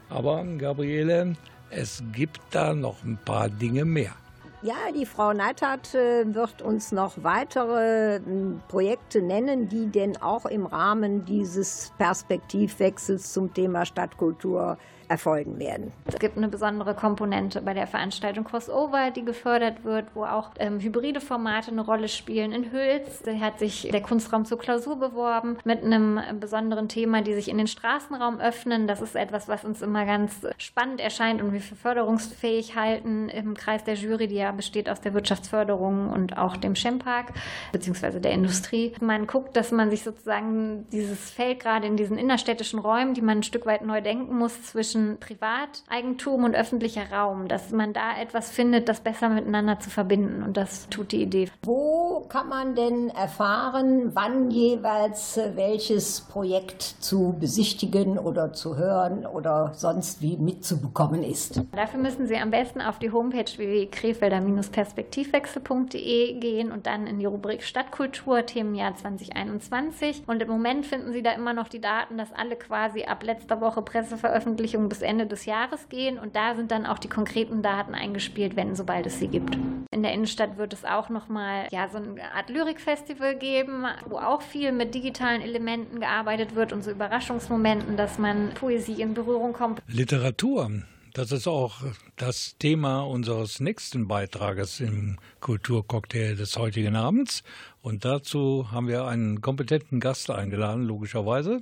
Aber 0.09 0.43
Gabriele, 0.59 1.37
es 1.69 2.03
gibt 2.13 2.41
da 2.51 2.75
noch 2.75 3.05
ein 3.05 3.19
paar 3.25 3.49
Dinge 3.49 3.85
mehr. 3.85 4.15
Ja, 4.63 4.75
die 4.95 5.07
Frau 5.07 5.33
Neithardt 5.33 5.95
äh, 5.95 6.35
wird 6.35 6.61
uns 6.61 6.93
noch 6.93 7.23
weitere 7.23 8.17
äh, 8.17 8.21
Projekte 8.69 9.23
nennen, 9.23 9.69
die 9.69 9.87
denn 9.87 10.17
auch 10.17 10.47
im 10.47 10.67
Rahmen 10.67 11.25
dieses 11.25 11.93
Perspektivwechsels 11.97 13.33
zum 13.33 13.55
Thema 13.55 13.87
Stadtkultur 13.87 14.77
erfolgen 15.11 15.59
werden. 15.59 15.93
Es 16.07 16.19
gibt 16.19 16.37
eine 16.37 16.49
besondere 16.49 16.95
Komponente 16.95 17.61
bei 17.61 17.75
der 17.75 17.89
Veranstaltung 17.89 18.45
Crossover, 18.45 19.11
die 19.11 19.25
gefördert 19.25 19.85
wird, 19.85 20.07
wo 20.15 20.25
auch 20.25 20.51
ähm, 20.61 20.79
hybride 20.79 21.21
Formate 21.21 21.73
eine 21.73 21.85
Rolle 21.85 22.09
spielen. 22.09 22.53
In 22.53 22.71
Hüls 22.71 23.23
da 23.25 23.33
hat 23.33 23.59
sich 23.59 23.89
der 23.91 24.03
Kunstraum 24.03 24.45
zur 24.45 24.59
Klausur 24.59 24.97
beworben 24.97 25.59
mit 25.65 25.83
einem 25.83 26.21
besonderen 26.39 26.89
Thema, 26.89 27.23
die 27.23 27.35
sich 27.35 27.49
in 27.49 27.59
den 27.59 27.67
Straßenraum 27.67 28.41
öffnen. 28.41 28.87
Das 28.87 29.01
ist 29.01 29.17
etwas, 29.17 29.49
was 29.49 29.65
uns 29.65 29.83
immer 29.83 30.07
ganz 30.07 30.47
spannend 30.59 31.01
erscheint 31.01 31.43
und 31.43 31.53
wir 31.53 31.61
für 31.61 31.75
förderungsfähig 31.75 32.77
halten 32.77 33.29
im 33.29 33.55
Kreis 33.55 33.83
der 33.83 33.95
Jury, 33.95 34.29
die 34.29 34.37
ja 34.37 34.53
besteht 34.53 34.89
aus 34.89 35.01
der 35.01 35.13
Wirtschaftsförderung 35.13 36.11
und 36.11 36.39
auch 36.39 36.57
dem 36.57 36.75
Chempark 36.75 37.33
beziehungsweise 37.73 38.21
der 38.21 38.31
Industrie. 38.31 38.95
Man 39.01 39.27
guckt, 39.27 39.57
dass 39.57 39.73
man 39.73 39.91
sich 39.91 40.05
sozusagen 40.05 40.87
dieses 40.93 41.33
Feld 41.33 41.59
gerade 41.59 41.89
in 41.89 41.97
diesen 41.97 42.17
innerstädtischen 42.17 42.79
Räumen, 42.79 43.15
die 43.15 43.23
man 43.23 43.39
ein 43.39 43.43
Stück 43.43 43.67
weit 43.67 43.85
neu 43.85 44.01
denken 44.01 44.39
muss, 44.39 44.63
zwischen 44.63 45.00
Privateigentum 45.21 46.45
und 46.45 46.55
öffentlicher 46.55 47.11
Raum, 47.13 47.49
dass 47.49 47.71
man 47.71 47.93
da 47.93 48.19
etwas 48.19 48.51
findet, 48.51 48.89
das 48.89 49.01
besser 49.01 49.29
miteinander 49.29 49.81
zu 49.81 49.91
verbinden. 49.91 50.43
Und 50.43 50.57
das 50.57 50.89
tut 50.89 51.13
die 51.13 51.23
Idee. 51.23 51.49
Wo 51.63 52.00
kann 52.31 52.49
man 52.49 52.75
denn 52.77 53.11
erfahren, 53.11 54.13
wann 54.15 54.53
jeweils 54.53 55.37
äh, 55.37 55.57
welches 55.57 56.21
Projekt 56.21 56.83
zu 56.83 57.35
besichtigen 57.39 58.19
oder 58.19 58.53
zu 58.53 58.77
hören 58.77 59.27
oder 59.27 59.73
sonst 59.75 60.23
wie 60.23 60.37
mitzubekommen 60.37 61.25
ist? 61.25 61.61
Dafür 61.73 61.99
müssen 61.99 62.29
Sie 62.29 62.37
am 62.37 62.53
besten 62.53 62.81
auf 62.81 63.01
die 63.01 63.11
Homepage 63.11 63.51
www.krefelder-perspektivwechsel.de 63.57 66.39
gehen 66.39 66.71
und 66.71 66.87
dann 66.87 67.09
in 67.09 67.19
die 67.19 67.27
Rubrik 67.27 67.65
Stadtkultur 67.65 68.47
Themenjahr 68.47 68.95
2021. 68.95 70.23
Und 70.27 70.41
im 70.41 70.49
Moment 70.49 70.87
finden 70.87 71.13
Sie 71.13 71.23
da 71.23 71.33
immer 71.33 71.53
noch 71.53 71.69
die 71.69 71.81
Daten, 71.81 72.17
dass 72.17 72.33
alle 72.33 72.55
quasi 72.55 73.03
ab 73.05 73.25
letzter 73.25 73.61
Woche 73.61 73.83
Presseveröffentlichungen 73.83 74.89
bis 74.89 75.03
Ende 75.03 75.27
des 75.27 75.47
Jahres 75.47 75.89
gehen. 75.89 76.17
Und 76.19 76.37
da 76.37 76.55
sind 76.55 76.71
dann 76.71 76.87
auch 76.87 76.99
die 76.99 77.09
konkreten 77.09 77.63
Daten 77.63 77.95
eingespielt, 77.95 78.55
wenn 78.55 78.77
sobald 78.77 79.07
es 79.07 79.19
sie 79.19 79.27
gibt. 79.27 79.59
In 79.93 80.05
der 80.05 80.13
Innenstadt 80.13 80.57
wird 80.57 80.73
es 80.73 80.85
auch 80.85 81.09
nochmal 81.09 81.67
ja, 81.73 81.89
so 81.89 81.99
eine 82.21 82.35
Art 82.35 82.51
Lyrikfestival 82.51 83.37
geben, 83.37 83.85
wo 84.07 84.19
auch 84.19 84.43
viel 84.43 84.73
mit 84.73 84.95
digitalen 84.95 85.41
Elementen 85.41 86.01
gearbeitet 86.01 86.55
wird 86.55 86.73
und 86.73 86.83
so 86.83 86.91
Überraschungsmomenten, 86.91 87.97
dass 87.97 88.19
man 88.19 88.53
Poesie 88.55 89.01
in 89.01 89.15
Berührung 89.15 89.53
kommt. 89.53 89.83
Literatur. 89.87 90.71
Das 91.13 91.33
ist 91.33 91.49
auch 91.49 91.83
das 92.17 92.57
Thema 92.59 93.01
unseres 93.01 93.59
nächsten 93.59 94.07
Beitrages 94.07 94.79
im 94.79 95.19
Kulturcocktail 95.41 96.37
des 96.37 96.57
heutigen 96.57 96.95
Abends. 96.95 97.43
Und 97.83 98.05
dazu 98.05 98.69
haben 98.71 98.87
wir 98.87 99.07
einen 99.07 99.41
kompetenten 99.41 99.99
Gast 99.99 100.31
eingeladen, 100.31 100.85
logischerweise. 100.85 101.61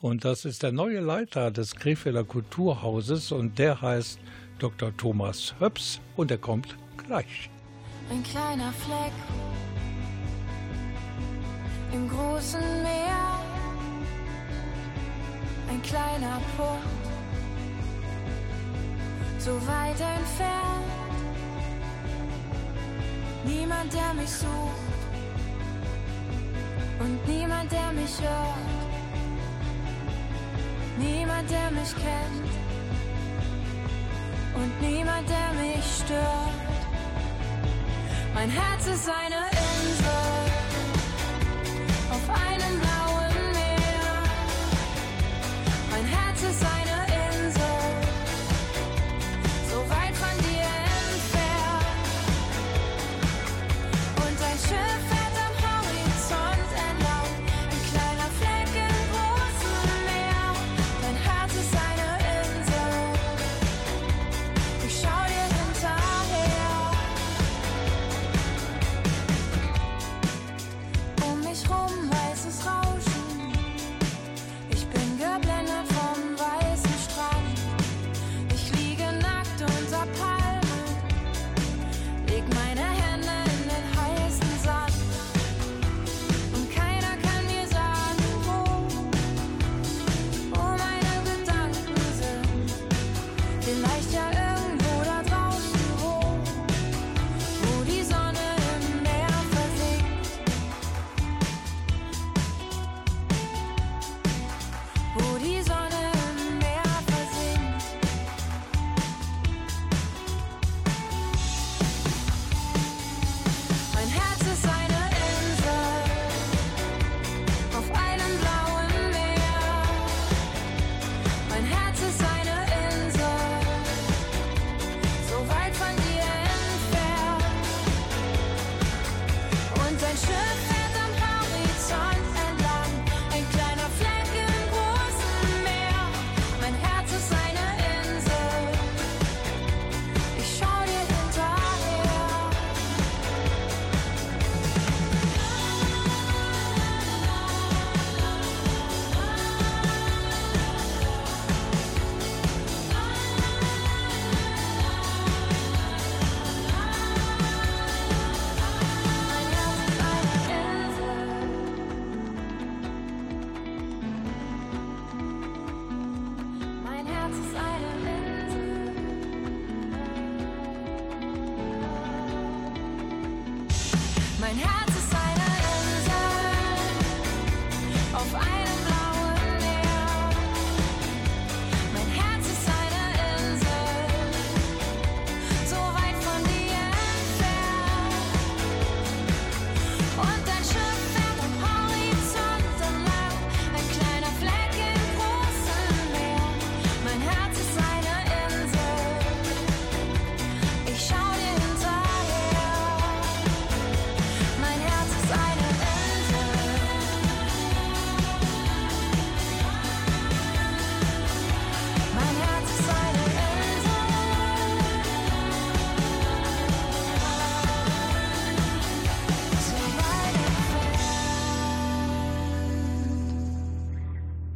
Und 0.00 0.24
das 0.24 0.44
ist 0.44 0.64
der 0.64 0.72
neue 0.72 0.98
Leiter 0.98 1.52
des 1.52 1.76
Krefelder 1.76 2.24
Kulturhauses 2.24 3.30
und 3.30 3.60
der 3.60 3.80
heißt 3.80 4.18
Dr. 4.58 4.96
Thomas 4.96 5.54
Höps 5.60 6.00
und 6.16 6.32
er 6.32 6.38
kommt 6.38 6.76
gleich. 6.96 7.50
Ein 8.10 8.24
kleiner 8.24 8.72
Fleck 8.72 9.12
im 11.92 12.08
großen 12.08 12.82
Meer. 12.82 13.40
Ein 15.70 15.82
kleiner 15.82 16.40
Punkt, 16.56 17.06
so 19.38 19.54
weit 19.66 20.00
entfernt. 20.00 20.88
Niemand, 23.44 23.92
der 23.92 24.14
mich 24.14 24.30
sucht 24.30 24.48
und 27.00 27.28
niemand, 27.28 27.70
der 27.72 27.92
mich 27.92 28.20
hört. 28.20 28.78
Niemand, 30.98 31.50
der 31.50 31.70
mich 31.70 31.94
kennt 31.94 32.48
und 34.54 34.80
niemand, 34.80 35.28
der 35.28 35.52
mich 35.62 35.84
stört. 36.04 36.58
Mein 38.34 38.50
Herz 38.50 38.86
ist 38.86 39.08
eine 39.08 39.46
Insel 39.50 40.67
auf 42.10 42.28
einem 42.30 42.80
blauen 42.80 43.52
Meer. 43.52 44.22
Mein 45.90 46.04
Herz 46.04 46.42
ist 46.42 46.64
eine 46.64 46.87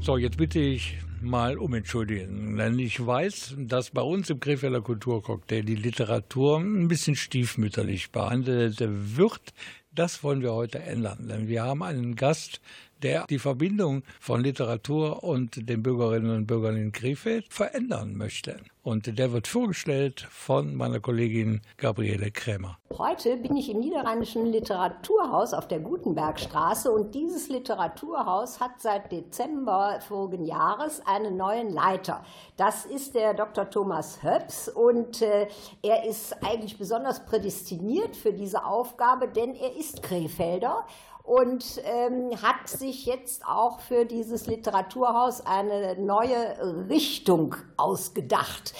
So, 0.04 0.16
jetzt 0.16 0.36
bitte 0.36 0.58
ich 0.58 0.98
mal 1.20 1.56
um 1.56 1.74
Entschuldigung, 1.74 2.56
denn 2.56 2.76
ich 2.80 3.06
weiß, 3.06 3.54
dass 3.56 3.90
bei 3.90 4.02
uns 4.02 4.28
im 4.30 4.40
Krefelder 4.40 4.80
Kulturcocktail 4.80 5.62
die 5.62 5.76
Literatur 5.76 6.58
ein 6.58 6.88
bisschen 6.88 7.14
stiefmütterlich 7.14 8.10
behandelt 8.10 8.78
wird. 8.80 9.54
Das 9.92 10.24
wollen 10.24 10.42
wir 10.42 10.54
heute 10.54 10.80
ändern, 10.80 11.28
denn 11.28 11.46
wir 11.46 11.62
haben 11.62 11.84
einen 11.84 12.16
Gast, 12.16 12.60
der 13.02 13.26
die 13.28 13.38
Verbindung 13.38 14.02
von 14.20 14.42
Literatur 14.42 15.22
und 15.22 15.68
den 15.68 15.82
Bürgerinnen 15.82 16.34
und 16.34 16.46
Bürgern 16.46 16.76
in 16.76 16.92
Krefeld 16.92 17.52
verändern 17.52 18.16
möchte. 18.16 18.60
Und 18.84 19.16
der 19.16 19.32
wird 19.32 19.46
vorgestellt 19.46 20.26
von 20.28 20.74
meiner 20.74 20.98
Kollegin 20.98 21.60
Gabriele 21.76 22.32
Krämer. 22.32 22.78
Heute 22.98 23.36
bin 23.36 23.56
ich 23.56 23.70
im 23.70 23.78
Niederrheinischen 23.78 24.46
Literaturhaus 24.46 25.54
auf 25.54 25.68
der 25.68 25.78
Gutenbergstraße 25.78 26.90
und 26.90 27.14
dieses 27.14 27.48
Literaturhaus 27.48 28.60
hat 28.60 28.80
seit 28.80 29.12
Dezember 29.12 30.00
vorigen 30.00 30.44
Jahres 30.44 31.00
einen 31.06 31.36
neuen 31.36 31.70
Leiter. 31.72 32.24
Das 32.56 32.84
ist 32.84 33.14
der 33.14 33.34
Dr. 33.34 33.70
Thomas 33.70 34.22
Höps 34.22 34.68
und 34.68 35.22
äh, 35.22 35.46
er 35.82 36.04
ist 36.04 36.34
eigentlich 36.44 36.76
besonders 36.76 37.24
prädestiniert 37.24 38.16
für 38.16 38.32
diese 38.32 38.66
Aufgabe, 38.66 39.28
denn 39.28 39.54
er 39.54 39.76
ist 39.76 40.02
Krefelder 40.02 40.86
und 41.22 41.80
ähm, 41.85 42.30
hat 42.42 42.68
sich 42.68 43.06
jetzt 43.06 43.46
auch 43.46 43.80
für 43.80 44.04
dieses 44.04 44.46
Literaturhaus 44.46 45.44
eine 45.46 46.00
neue 46.00 46.88
Richtung 46.88 47.56
ausgedacht. 47.76 48.74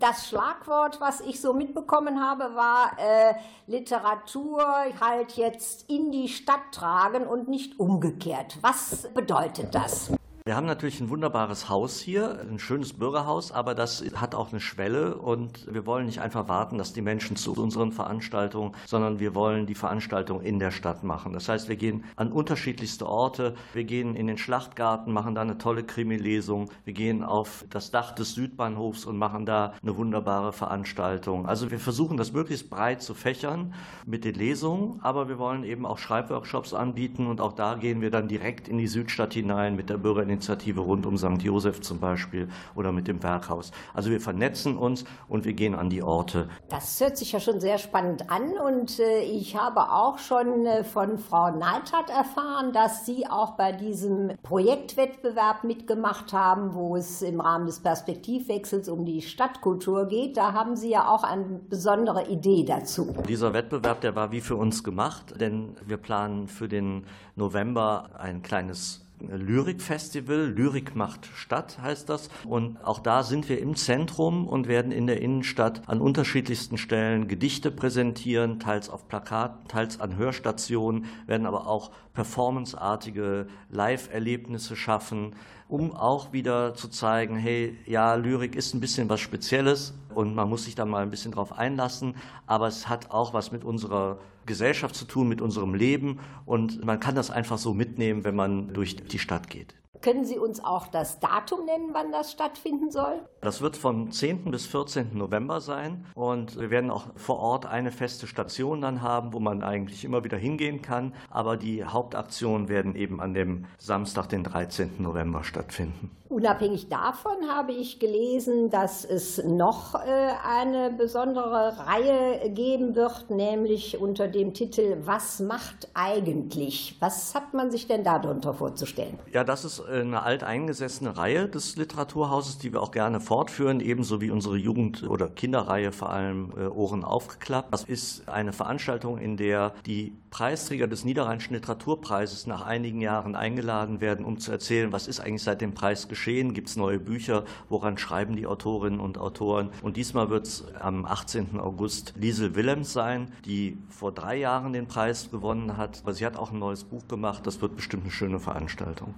Das 0.00 0.28
Schlagwort, 0.28 1.00
was 1.00 1.20
ich 1.20 1.40
so 1.40 1.54
mitbekommen 1.54 2.20
habe, 2.20 2.54
war 2.54 2.92
äh, 2.98 3.34
Literatur 3.66 4.62
halt 5.00 5.32
jetzt 5.32 5.88
in 5.88 6.10
die 6.10 6.28
Stadt 6.28 6.72
tragen 6.72 7.26
und 7.26 7.48
nicht 7.48 7.80
umgekehrt. 7.80 8.58
Was 8.60 9.08
bedeutet 9.14 9.74
das? 9.74 10.10
Wir 10.46 10.54
haben 10.54 10.66
natürlich 10.68 11.00
ein 11.00 11.10
wunderbares 11.10 11.68
Haus 11.68 11.98
hier, 11.98 12.38
ein 12.48 12.60
schönes 12.60 12.92
Bürgerhaus, 12.92 13.50
aber 13.50 13.74
das 13.74 14.04
hat 14.14 14.36
auch 14.36 14.52
eine 14.52 14.60
Schwelle 14.60 15.18
und 15.18 15.66
wir 15.74 15.86
wollen 15.86 16.06
nicht 16.06 16.20
einfach 16.20 16.46
warten, 16.46 16.78
dass 16.78 16.92
die 16.92 17.02
Menschen 17.02 17.34
zu 17.34 17.52
unseren 17.52 17.90
Veranstaltungen, 17.90 18.70
sondern 18.86 19.18
wir 19.18 19.34
wollen 19.34 19.66
die 19.66 19.74
Veranstaltung 19.74 20.40
in 20.42 20.60
der 20.60 20.70
Stadt 20.70 21.02
machen. 21.02 21.32
Das 21.32 21.48
heißt, 21.48 21.68
wir 21.68 21.74
gehen 21.74 22.04
an 22.14 22.30
unterschiedlichste 22.30 23.06
Orte, 23.06 23.56
wir 23.72 23.82
gehen 23.82 24.14
in 24.14 24.28
den 24.28 24.38
Schlachtgarten, 24.38 25.12
machen 25.12 25.34
da 25.34 25.40
eine 25.40 25.58
tolle 25.58 25.82
Krimi-Lesung, 25.82 26.70
wir 26.84 26.94
gehen 26.94 27.24
auf 27.24 27.64
das 27.68 27.90
Dach 27.90 28.12
des 28.12 28.34
Südbahnhofs 28.34 29.04
und 29.04 29.18
machen 29.18 29.46
da 29.46 29.72
eine 29.82 29.96
wunderbare 29.96 30.52
Veranstaltung. 30.52 31.46
Also 31.46 31.72
wir 31.72 31.80
versuchen 31.80 32.16
das 32.16 32.32
möglichst 32.32 32.70
breit 32.70 33.02
zu 33.02 33.14
fächern 33.14 33.74
mit 34.06 34.24
den 34.24 34.36
Lesungen, 34.36 35.00
aber 35.02 35.28
wir 35.28 35.40
wollen 35.40 35.64
eben 35.64 35.84
auch 35.84 35.98
Schreibworkshops 35.98 36.72
anbieten 36.72 37.26
und 37.26 37.40
auch 37.40 37.54
da 37.54 37.74
gehen 37.74 38.00
wir 38.00 38.12
dann 38.12 38.28
direkt 38.28 38.68
in 38.68 38.78
die 38.78 38.86
Südstadt 38.86 39.34
hinein 39.34 39.74
mit 39.74 39.90
der 39.90 39.98
Bürgerinitiative 40.36 40.80
rund 40.80 41.06
um 41.06 41.16
St. 41.16 41.42
Josef 41.42 41.80
zum 41.80 41.98
Beispiel 41.98 42.48
oder 42.74 42.92
mit 42.92 43.08
dem 43.08 43.22
Werkhaus. 43.22 43.72
Also 43.94 44.10
wir 44.10 44.20
vernetzen 44.20 44.76
uns 44.76 45.04
und 45.28 45.44
wir 45.44 45.52
gehen 45.52 45.74
an 45.74 45.90
die 45.90 46.02
Orte. 46.02 46.48
Das 46.68 47.00
hört 47.00 47.16
sich 47.16 47.32
ja 47.32 47.40
schon 47.40 47.60
sehr 47.60 47.78
spannend 47.78 48.30
an 48.30 48.52
und 48.58 48.98
äh, 48.98 49.22
ich 49.22 49.56
habe 49.56 49.92
auch 49.92 50.18
schon 50.18 50.66
äh, 50.66 50.84
von 50.84 51.18
Frau 51.18 51.50
Neidhardt 51.50 52.10
erfahren, 52.10 52.72
dass 52.72 53.06
Sie 53.06 53.26
auch 53.26 53.52
bei 53.52 53.72
diesem 53.72 54.32
Projektwettbewerb 54.42 55.64
mitgemacht 55.64 56.32
haben, 56.32 56.74
wo 56.74 56.96
es 56.96 57.22
im 57.22 57.40
Rahmen 57.40 57.66
des 57.66 57.80
Perspektivwechsels 57.80 58.88
um 58.88 59.04
die 59.04 59.22
Stadtkultur 59.22 60.06
geht. 60.06 60.36
Da 60.36 60.52
haben 60.52 60.76
Sie 60.76 60.90
ja 60.90 61.08
auch 61.08 61.24
eine 61.24 61.44
besondere 61.68 62.28
Idee 62.28 62.64
dazu. 62.64 63.14
Dieser 63.28 63.52
Wettbewerb, 63.52 64.00
der 64.00 64.14
war 64.14 64.32
wie 64.32 64.40
für 64.40 64.56
uns 64.56 64.84
gemacht, 64.84 65.40
denn 65.40 65.76
wir 65.84 65.96
planen 65.96 66.48
für 66.48 66.68
den 66.68 67.04
November 67.36 68.10
ein 68.18 68.42
kleines 68.42 69.05
Lyrikfestival. 69.20 70.52
Lyrik 70.54 70.94
macht 70.94 71.26
Stadt 71.34 71.78
heißt 71.80 72.08
das. 72.08 72.28
Und 72.44 72.82
auch 72.84 72.98
da 72.98 73.22
sind 73.22 73.48
wir 73.48 73.60
im 73.60 73.76
Zentrum 73.76 74.46
und 74.46 74.68
werden 74.68 74.92
in 74.92 75.06
der 75.06 75.20
Innenstadt 75.20 75.82
an 75.86 76.00
unterschiedlichsten 76.00 76.78
Stellen 76.78 77.28
Gedichte 77.28 77.70
präsentieren, 77.70 78.60
teils 78.60 78.88
auf 78.88 79.08
Plakaten, 79.08 79.68
teils 79.68 80.00
an 80.00 80.16
Hörstationen, 80.16 81.06
werden 81.26 81.46
aber 81.46 81.66
auch 81.66 81.90
performanceartige 82.14 83.46
Live-Erlebnisse 83.70 84.76
schaffen, 84.76 85.34
um 85.68 85.92
auch 85.94 86.32
wieder 86.32 86.74
zu 86.74 86.88
zeigen, 86.88 87.36
hey, 87.36 87.76
ja, 87.86 88.14
Lyrik 88.14 88.54
ist 88.54 88.74
ein 88.74 88.80
bisschen 88.80 89.08
was 89.08 89.20
Spezielles 89.20 89.94
und 90.14 90.34
man 90.34 90.48
muss 90.48 90.64
sich 90.64 90.74
da 90.74 90.84
mal 90.84 91.02
ein 91.02 91.10
bisschen 91.10 91.32
drauf 91.32 91.52
einlassen, 91.52 92.14
aber 92.46 92.68
es 92.68 92.88
hat 92.88 93.10
auch 93.10 93.34
was 93.34 93.52
mit 93.52 93.64
unserer 93.64 94.18
Gesellschaft 94.46 94.94
zu 94.94 95.04
tun, 95.04 95.28
mit 95.28 95.40
unserem 95.40 95.74
Leben 95.74 96.20
und 96.44 96.84
man 96.84 97.00
kann 97.00 97.14
das 97.14 97.30
einfach 97.30 97.58
so 97.58 97.74
mitnehmen, 97.74 98.24
wenn 98.24 98.36
man 98.36 98.72
durch 98.72 98.96
die 98.96 99.18
Stadt 99.18 99.50
geht. 99.50 99.74
Können 100.02 100.24
Sie 100.24 100.38
uns 100.38 100.64
auch 100.64 100.86
das 100.86 101.20
Datum 101.20 101.64
nennen, 101.64 101.90
wann 101.92 102.12
das 102.12 102.32
stattfinden 102.32 102.90
soll? 102.90 103.20
Das 103.40 103.60
wird 103.60 103.76
von 103.76 104.10
10. 104.10 104.50
bis 104.50 104.66
14. 104.66 105.16
November 105.16 105.60
sein 105.60 106.06
und 106.14 106.58
wir 106.58 106.70
werden 106.70 106.90
auch 106.90 107.06
vor 107.16 107.38
Ort 107.38 107.66
eine 107.66 107.90
feste 107.90 108.26
Station 108.26 108.80
dann 108.80 109.02
haben, 109.02 109.32
wo 109.32 109.40
man 109.40 109.62
eigentlich 109.62 110.04
immer 110.04 110.24
wieder 110.24 110.36
hingehen 110.36 110.82
kann. 110.82 111.14
Aber 111.30 111.56
die 111.56 111.84
Hauptaktionen 111.84 112.68
werden 112.68 112.94
eben 112.94 113.20
an 113.20 113.34
dem 113.34 113.66
Samstag, 113.78 114.28
den 114.28 114.44
13. 114.44 114.96
November 114.98 115.44
stattfinden. 115.44 116.10
Unabhängig 116.28 116.88
davon 116.88 117.48
habe 117.48 117.72
ich 117.72 118.00
gelesen, 118.00 118.68
dass 118.68 119.04
es 119.04 119.42
noch 119.44 119.94
äh, 119.94 120.32
eine 120.44 120.90
besondere 120.90 121.78
Reihe 121.86 122.50
geben 122.50 122.96
wird, 122.96 123.30
nämlich 123.30 124.00
unter 124.00 124.26
dem 124.26 124.52
Titel 124.52 124.96
Was 125.04 125.38
macht 125.38 125.88
eigentlich? 125.94 126.96
Was 126.98 127.34
hat 127.34 127.54
man 127.54 127.70
sich 127.70 127.86
denn 127.86 128.02
darunter 128.02 128.54
vorzustellen? 128.54 129.18
Ja, 129.32 129.44
das 129.44 129.64
ist 129.64 129.78
eine 129.86 130.22
alteingesessene 130.22 131.16
Reihe 131.16 131.48
des 131.48 131.76
Literaturhauses, 131.76 132.58
die 132.58 132.72
wir 132.72 132.82
auch 132.82 132.90
gerne 132.90 133.20
fortführen, 133.20 133.80
ebenso 133.80 134.20
wie 134.20 134.30
unsere 134.30 134.56
Jugend- 134.56 135.02
oder 135.04 135.28
Kinderreihe 135.28 135.92
vor 135.92 136.10
allem 136.10 136.52
äh, 136.56 136.66
Ohren 136.66 137.04
aufgeklappt. 137.04 137.72
Das 137.72 137.84
ist 137.84 138.28
eine 138.28 138.52
Veranstaltung, 138.52 139.18
in 139.18 139.36
der 139.36 139.74
die 139.86 140.12
Preisträger 140.30 140.86
des 140.86 141.04
Niederrheinischen 141.04 141.54
Literaturpreises 141.54 142.46
nach 142.46 142.66
einigen 142.66 143.00
Jahren 143.00 143.34
eingeladen 143.34 144.00
werden, 144.00 144.24
um 144.24 144.38
zu 144.38 144.52
erzählen, 144.52 144.92
was 144.92 145.08
ist 145.08 145.20
eigentlich 145.20 145.42
seit 145.42 145.60
dem 145.60 145.72
Preis 145.72 146.08
geschehen, 146.08 146.52
gibt 146.52 146.68
es 146.68 146.76
neue 146.76 146.98
Bücher, 146.98 147.44
woran 147.68 147.96
schreiben 147.96 148.36
die 148.36 148.46
Autorinnen 148.46 149.00
und 149.00 149.18
Autoren. 149.18 149.70
Und 149.82 149.96
diesmal 149.96 150.28
wird 150.28 150.46
es 150.46 150.64
am 150.80 151.06
18. 151.06 151.58
August 151.58 152.12
Liesel 152.16 152.54
Willems 152.54 152.92
sein, 152.92 153.32
die 153.44 153.78
vor 153.88 154.12
drei 154.12 154.36
Jahren 154.36 154.72
den 154.72 154.86
Preis 154.86 155.30
gewonnen 155.30 155.76
hat. 155.76 156.00
Aber 156.02 156.12
sie 156.12 156.26
hat 156.26 156.36
auch 156.36 156.52
ein 156.52 156.58
neues 156.58 156.84
Buch 156.84 157.08
gemacht, 157.08 157.46
das 157.46 157.62
wird 157.62 157.76
bestimmt 157.76 158.02
eine 158.02 158.12
schöne 158.12 158.40
Veranstaltung. 158.40 159.14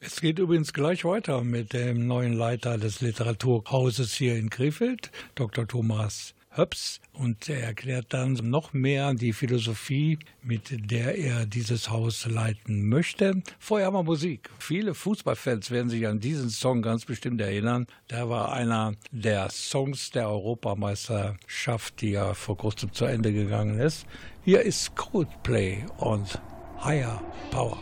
Es 0.00 0.20
geht 0.20 0.38
übrigens 0.38 0.74
gleich 0.74 1.04
weiter 1.04 1.42
mit 1.42 1.72
dem 1.72 2.06
neuen 2.06 2.34
Leiter 2.34 2.76
des 2.76 3.00
Literaturhauses 3.00 4.14
hier 4.14 4.36
in 4.36 4.50
Krefeld, 4.50 5.10
Dr. 5.34 5.66
Thomas 5.66 6.34
Höps. 6.50 7.00
Und 7.12 7.48
er 7.48 7.62
erklärt 7.62 8.06
dann 8.10 8.34
noch 8.34 8.74
mehr 8.74 9.14
die 9.14 9.32
Philosophie, 9.32 10.18
mit 10.42 10.90
der 10.90 11.16
er 11.16 11.46
dieses 11.46 11.88
Haus 11.88 12.26
leiten 12.26 12.88
möchte. 12.88 13.42
Vorher 13.58 13.90
wir 13.90 14.02
Musik. 14.02 14.50
Viele 14.58 14.94
Fußballfans 14.94 15.70
werden 15.70 15.88
sich 15.88 16.06
an 16.06 16.20
diesen 16.20 16.50
Song 16.50 16.82
ganz 16.82 17.06
bestimmt 17.06 17.40
erinnern. 17.40 17.86
Der 18.10 18.28
war 18.28 18.52
einer 18.52 18.94
der 19.12 19.48
Songs 19.50 20.10
der 20.10 20.28
Europameisterschaft, 20.28 22.02
die 22.02 22.10
ja 22.10 22.34
vor 22.34 22.58
kurzem 22.58 22.92
zu 22.92 23.06
Ende 23.06 23.32
gegangen 23.32 23.78
ist. 23.80 24.06
Hier 24.44 24.60
ist 24.60 24.94
Coldplay 24.94 25.84
und 25.96 26.40
Higher 26.84 27.22
Power. 27.50 27.78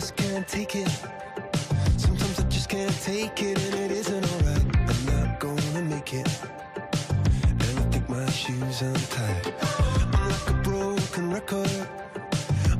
Just 0.00 0.16
can't 0.16 0.48
take 0.48 0.76
it. 0.76 0.88
Sometimes 1.98 2.40
I 2.40 2.44
just 2.44 2.70
can't 2.70 3.02
take 3.02 3.42
it, 3.42 3.58
and 3.66 3.74
it 3.74 3.90
isn't 3.90 4.24
alright. 4.32 4.64
I'm 4.90 5.00
not 5.12 5.38
gonna 5.38 5.82
make 5.82 6.14
it. 6.14 6.26
And 7.42 7.62
I 7.62 7.84
think 7.92 8.08
my 8.08 8.24
shoes 8.30 8.80
untied. 8.80 9.54
I'm 10.14 10.28
like 10.30 10.50
a 10.50 10.58
broken 10.62 11.30
record. 11.30 11.88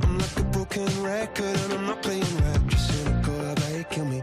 I'm 0.02 0.18
like 0.18 0.36
a 0.38 0.44
broken 0.44 0.88
record, 1.02 1.56
and 1.64 1.72
I'm 1.74 1.86
not 1.86 2.02
playing 2.02 2.36
right. 2.44 2.66
Just 2.68 2.88
cynical, 2.88 3.76
you 3.76 3.84
kill 3.84 4.06
me? 4.06 4.22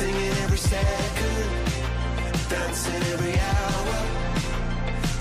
Singing 0.00 0.34
every 0.44 0.56
second, 0.56 1.48
dancing 2.48 3.02
every 3.12 3.36
hour. 3.52 3.96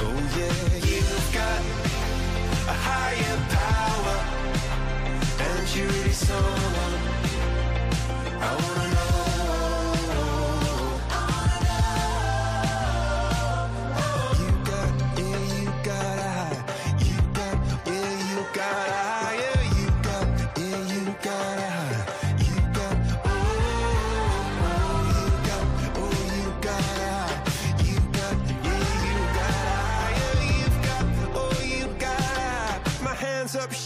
Oh 0.06 0.20
yeah, 0.38 0.60
you've 0.88 1.30
got 1.40 1.62
a 2.74 2.76
higher 2.88 3.38
power, 3.60 4.18
and 5.48 5.76
you 5.76 5.84
really 5.84 6.16
someone 6.28 6.69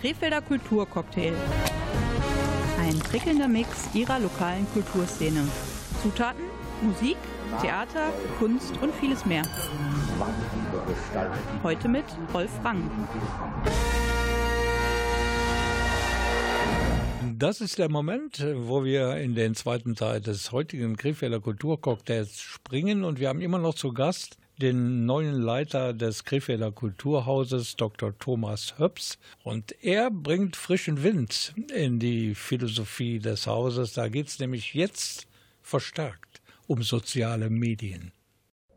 Krefelder 0.00 0.42
Kulturcocktail. 0.42 1.32
Ein 2.78 2.98
prickelnder 2.98 3.48
Mix 3.48 3.88
ihrer 3.94 4.18
lokalen 4.18 4.66
Kulturszene. 4.72 5.48
Zutaten, 6.02 6.44
Musik, 6.82 7.16
Theater, 7.62 8.12
Kunst 8.38 8.76
und 8.82 8.94
vieles 8.94 9.24
mehr. 9.24 9.42
Heute 11.62 11.88
mit 11.88 12.04
Rolf 12.34 12.50
Rang. 12.62 12.90
Das 17.38 17.60
ist 17.62 17.78
der 17.78 17.90
Moment, 17.90 18.46
wo 18.54 18.84
wir 18.84 19.16
in 19.16 19.34
den 19.34 19.54
zweiten 19.54 19.94
Teil 19.94 20.20
des 20.20 20.52
heutigen 20.52 20.96
Krefelder 20.96 21.40
Kulturcocktails 21.40 22.40
springen 22.40 23.02
und 23.02 23.18
wir 23.18 23.28
haben 23.28 23.40
immer 23.40 23.58
noch 23.58 23.74
zu 23.74 23.92
Gast 23.92 24.38
den 24.60 25.04
neuen 25.06 25.34
Leiter 25.34 25.92
des 25.92 26.24
Krefelder 26.24 26.72
Kulturhauses, 26.72 27.76
Dr. 27.76 28.18
Thomas 28.18 28.78
Höps. 28.78 29.18
Und 29.44 29.74
er 29.82 30.10
bringt 30.10 30.56
frischen 30.56 31.02
Wind 31.02 31.54
in 31.74 31.98
die 31.98 32.34
Philosophie 32.34 33.18
des 33.18 33.46
Hauses. 33.46 33.92
Da 33.92 34.08
geht 34.08 34.28
es 34.28 34.38
nämlich 34.38 34.74
jetzt 34.74 35.26
verstärkt 35.62 36.42
um 36.66 36.82
soziale 36.82 37.50
Medien. 37.50 38.12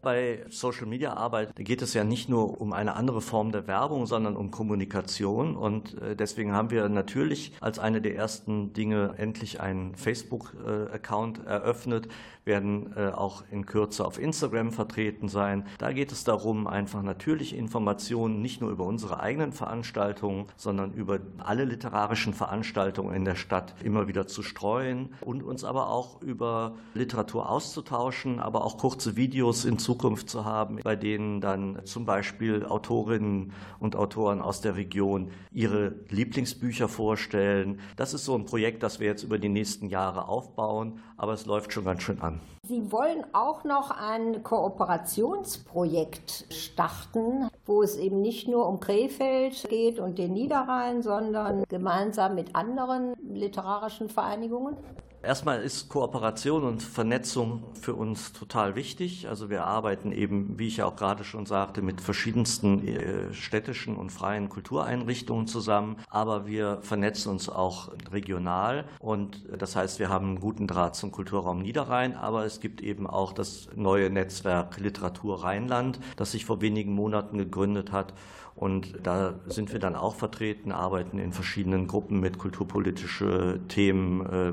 Bei 0.02 0.46
Social 0.50 0.86
Media 0.86 1.14
Arbeit 1.14 1.54
geht 1.58 1.82
es 1.82 1.94
ja 1.94 2.06
nicht 2.06 2.30
nur 2.30 2.62
um 2.62 2.72
eine 2.72 2.96
andere 2.96 3.20
Form 3.20 3.52
der 3.52 3.68
Werbung, 3.68 4.06
sondern 4.06 4.38
um 4.38 4.50
Kommunikation. 4.50 5.58
Und 5.58 6.02
äh, 6.02 6.16
deswegen 6.16 6.54
haben 6.54 6.72
wir 6.72 6.88
natürlich 6.88 7.52
als 7.60 7.80
eine 7.80 8.02
der 8.02 8.16
ersten 8.16 8.72
Dinge 8.72 9.16
endlich 9.18 9.60
einen 9.60 9.96
Facebook-Account 9.96 11.46
eröffnet, 11.46 12.08
werden 12.46 12.94
äh, 12.96 13.10
auch 13.10 13.44
in 13.52 13.66
Kürze 13.66 14.06
auf 14.06 14.20
Instagram 14.20 14.72
vertreten 14.72 15.28
sein. 15.28 15.66
Da 15.78 15.92
geht 15.92 16.12
es 16.12 16.24
darum, 16.24 16.68
einfach 16.68 17.04
natürlich 17.04 17.56
Informationen 17.56 18.42
nicht 18.42 18.62
nur 18.62 18.72
über 18.72 18.86
unsere 18.86 19.20
eigenen 19.20 19.52
Veranstaltungen, 19.52 20.48
sondern 20.56 20.94
über 20.94 21.20
alle 21.38 21.66
literarischen 21.66 22.34
Veranstaltungen 22.34 23.14
in 23.16 23.26
der 23.26 23.36
Stadt 23.36 23.76
immer 23.84 24.08
wieder 24.08 24.28
zu 24.28 24.42
streuen 24.42 25.14
und 25.22 25.44
uns 25.44 25.64
aber 25.64 25.90
auch 25.90 26.22
über 26.22 26.76
Literatur 26.94 27.50
auszutauschen, 27.50 28.40
aber 28.40 28.66
auch 28.66 28.78
kurze 28.78 29.16
Videos 29.16 29.66
in 29.66 29.78
Zukunft 29.78 30.30
zu 30.30 30.46
haben, 30.46 30.80
bei 30.84 30.96
denen 30.96 31.42
dann 31.42 31.82
zum 31.86 32.06
Beispiel 32.06 32.66
Autorinnen 32.66 33.54
und 33.80 33.96
Autoren 33.96 34.42
aus 34.42 34.62
der 34.62 34.76
Region 34.76 35.32
ihre 35.52 35.96
Lieblingsbücher 36.10 36.88
vorstellen. 36.88 37.80
Das 37.96 38.14
ist 38.14 38.26
so 38.26 38.36
ein 38.36 38.46
Projekt, 38.46 38.84
das 38.84 39.00
wir 39.00 39.08
jetzt 39.08 39.24
über 39.24 39.38
die 39.38 39.50
nächsten 39.50 39.88
Jahre 39.88 40.28
aufbauen, 40.28 41.00
aber 41.18 41.34
es 41.34 41.46
läuft 41.46 41.74
schon 41.74 41.86
ganz 41.86 42.02
schön 42.04 42.20
an. 42.22 42.29
Sie 42.64 42.92
wollen 42.92 43.26
auch 43.34 43.64
noch 43.64 43.90
ein 43.90 44.44
Kooperationsprojekt 44.44 46.46
starten, 46.50 47.50
wo 47.66 47.82
es 47.82 47.98
eben 47.98 48.22
nicht 48.22 48.48
nur 48.48 48.68
um 48.68 48.80
Krefeld 48.80 49.68
geht 49.70 50.00
und 50.00 50.20
den 50.20 50.34
Niederrhein, 50.34 51.02
sondern 51.02 51.64
gemeinsam 51.68 52.36
mit 52.36 52.56
anderen 52.56 53.16
literarischen 53.20 54.10
Vereinigungen. 54.10 54.78
Erstmal 55.22 55.62
ist 55.62 55.90
Kooperation 55.90 56.64
und 56.64 56.82
Vernetzung 56.82 57.64
für 57.74 57.94
uns 57.94 58.32
total 58.32 58.76
wichtig. 58.76 59.28
Also 59.28 59.50
wir 59.50 59.66
arbeiten 59.66 60.14
eben, 60.14 60.58
wie 60.58 60.68
ich 60.68 60.78
ja 60.78 60.86
auch 60.86 60.96
gerade 60.96 61.26
schon 61.26 61.46
sagte, 61.46 61.82
mit 61.82 62.00
verschiedensten 62.00 62.88
äh, 62.88 63.34
städtischen 63.34 63.98
und 63.98 64.12
freien 64.12 64.48
Kultureinrichtungen 64.48 65.46
zusammen. 65.46 65.98
Aber 66.10 66.48
wir 66.48 66.80
vernetzen 66.84 67.32
uns 67.34 67.50
auch 67.50 67.92
regional. 68.14 68.86
Und 69.00 69.44
das 69.58 69.76
heißt, 69.76 70.00
wir 70.00 70.08
haben 70.08 70.28
einen 70.28 70.40
guten 70.40 70.68
Draht 70.68 70.96
zum 70.96 71.12
Kulturraum 71.12 71.60
Niederrhein. 71.60 72.16
Aber 72.16 72.46
es 72.46 72.62
gibt 72.62 72.80
eben 72.80 73.06
auch 73.06 73.34
das 73.34 73.68
neue 73.76 74.10
Netzwerk 74.10 74.80
Literatur 74.80 75.44
Rheinland, 75.44 76.00
das 76.16 76.32
sich 76.32 76.46
vor 76.46 76.62
wenigen 76.62 76.94
Monaten 76.94 77.38
gegründet 77.38 77.92
hat. 77.92 78.14
Und 78.60 78.96
da 79.04 79.36
sind 79.48 79.72
wir 79.72 79.80
dann 79.80 79.96
auch 79.96 80.16
vertreten, 80.16 80.74
arbeiten 80.74 81.18
in 81.18 81.32
verschiedenen 81.32 81.88
Gruppen 81.88 82.20
mit 82.20 82.38
kulturpolitische 82.38 83.62
Themen, 83.70 84.26
äh, 84.26 84.52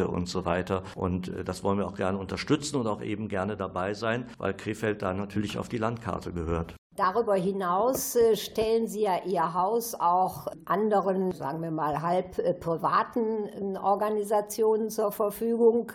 Projekte 0.00 0.08
und 0.08 0.28
so 0.28 0.44
weiter. 0.44 0.82
Und 0.94 1.28
äh, 1.28 1.44
das 1.44 1.62
wollen 1.62 1.78
wir 1.78 1.86
auch 1.86 1.96
gerne 1.96 2.18
unterstützen 2.18 2.76
und 2.76 2.86
auch 2.86 3.02
eben 3.02 3.28
gerne 3.28 3.56
dabei 3.56 3.94
sein, 3.94 4.26
weil 4.38 4.54
Krefeld 4.54 5.02
da 5.02 5.14
natürlich 5.14 5.58
auf 5.58 5.68
die 5.68 5.78
Landkarte 5.78 6.32
gehört. 6.32 6.74
Darüber 7.00 7.34
hinaus 7.34 8.14
äh, 8.14 8.36
stellen 8.36 8.86
Sie 8.86 9.04
ja 9.04 9.24
Ihr 9.24 9.54
Haus 9.54 9.94
auch 9.94 10.48
anderen, 10.66 11.32
sagen 11.32 11.62
wir 11.62 11.70
mal, 11.70 12.02
halb 12.02 12.38
äh, 12.38 12.52
privaten 12.52 13.74
äh, 13.74 13.78
Organisationen 13.78 14.90
zur 14.90 15.10
Verfügung. 15.10 15.90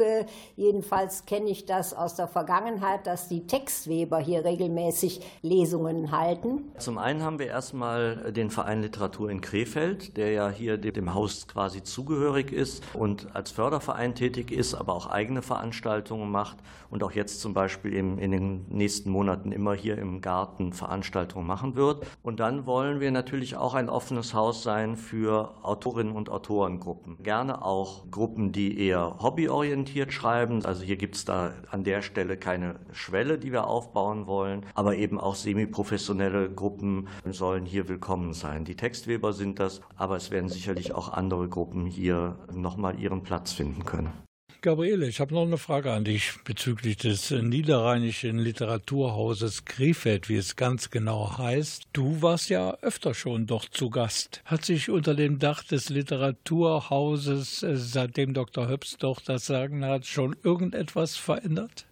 Jedenfalls 0.56 1.28
kenne 1.28 1.52
ich 1.52 1.68
das 1.68 1.94
aus 1.94 2.16
der 2.16 2.28
Vergangenheit, 2.28 3.06
dass 3.06 3.28
die 3.28 3.46
Textweber 3.46 4.18
hier 4.18 4.44
regelmäßig 4.44 5.22
Lesungen 5.44 6.12
halten. 6.12 6.72
Zum 6.80 6.98
einen 6.98 7.22
haben 7.22 7.38
wir 7.38 7.48
erstmal 7.48 8.32
den 8.32 8.50
Verein 8.50 8.82
Literatur 8.82 9.30
in 9.30 9.42
Krefeld, 9.42 10.18
der 10.18 10.32
ja 10.32 10.50
hier 10.50 10.80
dem 10.80 11.14
Haus 11.14 11.48
quasi 11.48 11.84
zugehörig 11.84 12.52
ist 12.52 12.84
und 12.96 13.28
als 13.36 13.52
Förderverein 13.52 14.16
tätig 14.16 14.52
ist, 14.52 14.74
aber 14.74 14.96
auch 14.96 15.06
eigene 15.06 15.44
Veranstaltungen 15.44 16.32
macht 16.32 16.58
und 16.90 17.04
auch 17.04 17.12
jetzt 17.12 17.42
zum 17.42 17.54
Beispiel 17.54 17.94
in 17.94 18.32
den 18.32 18.66
nächsten 18.70 19.12
Monaten 19.12 19.52
immer 19.52 19.76
hier 19.76 20.00
im 20.00 20.22
Garten 20.22 20.74
Veranstaltungen 20.96 21.46
machen 21.46 21.76
wird. 21.76 22.08
Und 22.24 22.40
dann 22.40 22.66
wollen 22.66 23.02
wir 23.02 23.12
natürlich 23.12 23.58
auch 23.58 23.74
ein 23.74 23.90
offenes 23.90 24.34
Haus 24.34 24.64
sein 24.64 24.96
für 24.96 25.54
Autorinnen 25.62 26.16
und 26.16 26.30
Autorengruppen. 26.30 27.18
Gerne 27.22 27.64
auch 27.64 28.10
Gruppen, 28.10 28.54
die 28.54 28.80
eher 28.80 29.18
hobbyorientiert 29.20 30.14
schreiben. 30.14 30.64
Also 30.66 30.84
hier 30.84 30.96
gibt 30.96 31.16
es 31.16 31.26
da 31.26 31.52
an 31.70 31.84
der 31.84 32.02
Stelle 32.02 32.38
keine 32.38 32.76
Schwelle, 32.94 33.38
die 33.38 33.52
wir 33.52 33.68
aufbauen 33.68 34.26
wollen. 34.26 34.66
Aber 34.74 34.96
eben 34.96 35.20
auch 35.20 35.36
semiprofessionelle 35.36 36.50
Gruppen 36.50 37.10
sollen 37.26 37.66
hier 37.66 37.90
willkommen 37.90 38.34
sein. 38.34 38.64
Die 38.64 38.78
Textweber 38.78 39.34
sind 39.34 39.60
das, 39.60 39.82
aber 39.98 40.16
es 40.16 40.32
werden 40.32 40.50
sicherlich 40.50 40.94
auch 40.94 41.12
andere 41.12 41.50
Gruppen 41.50 41.86
hier 41.86 42.38
nochmal 42.54 42.98
ihren 43.00 43.24
Platz 43.24 43.52
finden 43.52 43.84
können. 43.84 44.25
Gabriele, 44.66 45.08
ich 45.08 45.20
habe 45.20 45.32
noch 45.32 45.44
eine 45.44 45.60
Frage 45.60 45.92
an 45.92 46.06
dich 46.06 46.40
bezüglich 46.44 46.98
des 46.98 47.30
niederrheinischen 47.30 48.40
Literaturhauses 48.40 49.64
Krefeld, 49.66 50.28
wie 50.28 50.38
es 50.38 50.56
ganz 50.56 50.90
genau 50.90 51.38
heißt. 51.38 51.84
Du 51.94 52.24
warst 52.24 52.50
ja 52.50 52.76
öfter 52.82 53.14
schon 53.14 53.46
dort 53.46 53.66
zu 53.74 53.92
Gast. 53.92 54.42
Hat 54.44 54.66
sich 54.66 54.90
unter 54.90 55.14
dem 55.14 55.38
Dach 55.38 55.62
des 55.62 55.90
Literaturhauses, 55.90 57.62
äh, 57.62 57.78
seitdem 57.78 58.34
Dr. 58.34 58.68
Höps 58.68 58.98
doch 58.98 59.22
das 59.22 59.46
Sagen 59.46 59.86
hat, 59.86 60.08
schon 60.08 60.36
irgendetwas 60.42 61.16
verändert? 61.16 61.86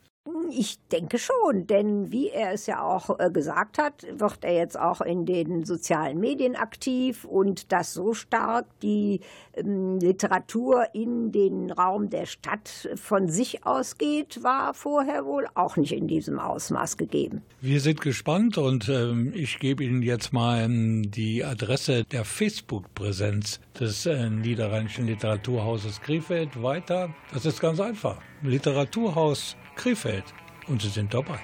Ich 0.55 0.77
denke 0.91 1.17
schon, 1.17 1.65
denn 1.65 2.11
wie 2.11 2.29
er 2.29 2.51
es 2.51 2.67
ja 2.67 2.83
auch 2.83 3.19
äh, 3.19 3.31
gesagt 3.31 3.79
hat, 3.79 4.05
wird 4.19 4.43
er 4.43 4.53
jetzt 4.53 4.79
auch 4.79 5.01
in 5.01 5.25
den 5.25 5.65
sozialen 5.65 6.19
Medien 6.19 6.55
aktiv 6.55 7.25
und 7.25 7.71
das 7.71 7.93
so 7.93 8.13
stark 8.13 8.67
die 8.81 9.21
ähm, 9.55 9.97
Literatur 9.99 10.85
in 10.93 11.31
den 11.31 11.71
Raum 11.71 12.11
der 12.11 12.27
Stadt 12.27 12.89
von 12.95 13.29
sich 13.29 13.65
ausgeht, 13.65 14.43
war 14.43 14.75
vorher 14.75 15.25
wohl 15.25 15.47
auch 15.55 15.75
nicht 15.75 15.93
in 15.93 16.07
diesem 16.07 16.37
Ausmaß 16.39 16.97
gegeben. 16.97 17.41
Wir 17.59 17.79
sind 17.79 18.01
gespannt 18.01 18.59
und 18.59 18.89
ähm, 18.89 19.31
ich 19.35 19.57
gebe 19.57 19.83
Ihnen 19.83 20.03
jetzt 20.03 20.33
mal 20.33 20.63
ähm, 20.63 21.09
die 21.09 21.43
Adresse 21.43 22.03
der 22.03 22.25
Facebook-Präsenz 22.25 23.59
des 23.79 24.05
äh, 24.05 24.29
Niederrheinischen 24.29 25.07
Literaturhauses 25.07 25.99
Krefeld 26.01 26.61
weiter. 26.61 27.09
Das 27.33 27.45
ist 27.45 27.59
ganz 27.59 27.79
einfach. 27.79 28.19
Literaturhaus 28.43 29.55
Krefeld 29.75 30.25
und 30.67 30.81
Sie 30.81 30.89
sind 30.89 31.13
dabei. 31.13 31.39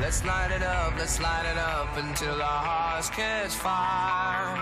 Let's 0.00 0.24
light 0.24 0.50
it 0.50 0.62
up, 0.62 0.94
let's 0.98 1.18
light 1.20 1.44
it 1.44 1.58
up 1.58 1.96
until 1.96 2.40
our 2.40 2.64
hearts 2.64 3.10
catch 3.10 3.52
fire. 3.52 4.56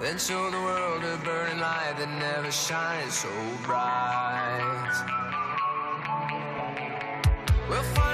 Then 0.00 0.18
show 0.18 0.50
the 0.50 0.60
world 0.60 1.02
a 1.04 1.16
burning 1.24 1.60
light 1.60 1.94
that 1.98 2.08
never 2.18 2.50
shines 2.50 3.14
so 3.14 3.28
bright. 3.64 4.92
We'll 7.68 7.82
find 7.94 8.13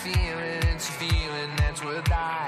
feeling, 0.00 0.62
it's 0.72 0.88
a 0.88 0.92
feeling 0.92 1.50
that's 1.58 1.84
worth 1.84 2.04
dying 2.06 2.39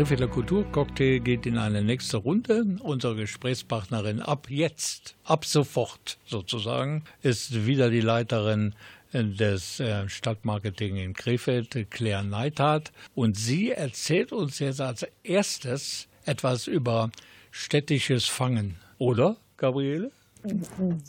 Der 0.00 0.06
Griffeler 0.06 0.28
Kulturcocktail 0.28 1.20
geht 1.20 1.44
in 1.44 1.58
eine 1.58 1.82
nächste 1.82 2.16
Runde. 2.16 2.64
Unsere 2.82 3.16
Gesprächspartnerin 3.16 4.22
ab 4.22 4.46
jetzt, 4.48 5.14
ab 5.24 5.44
sofort 5.44 6.16
sozusagen, 6.24 7.04
ist 7.20 7.66
wieder 7.66 7.90
die 7.90 8.00
Leiterin 8.00 8.74
des 9.12 9.78
äh, 9.78 10.08
Stadtmarketing 10.08 10.96
in 10.96 11.12
Krefeld, 11.12 11.90
Claire 11.90 12.24
Neithardt. 12.24 12.92
Und 13.14 13.36
sie 13.36 13.72
erzählt 13.72 14.32
uns 14.32 14.58
jetzt 14.58 14.80
als 14.80 15.06
erstes 15.22 16.08
etwas 16.24 16.66
über 16.66 17.10
städtisches 17.50 18.24
Fangen. 18.24 18.76
Oder, 18.96 19.36
Gabriele? 19.58 20.12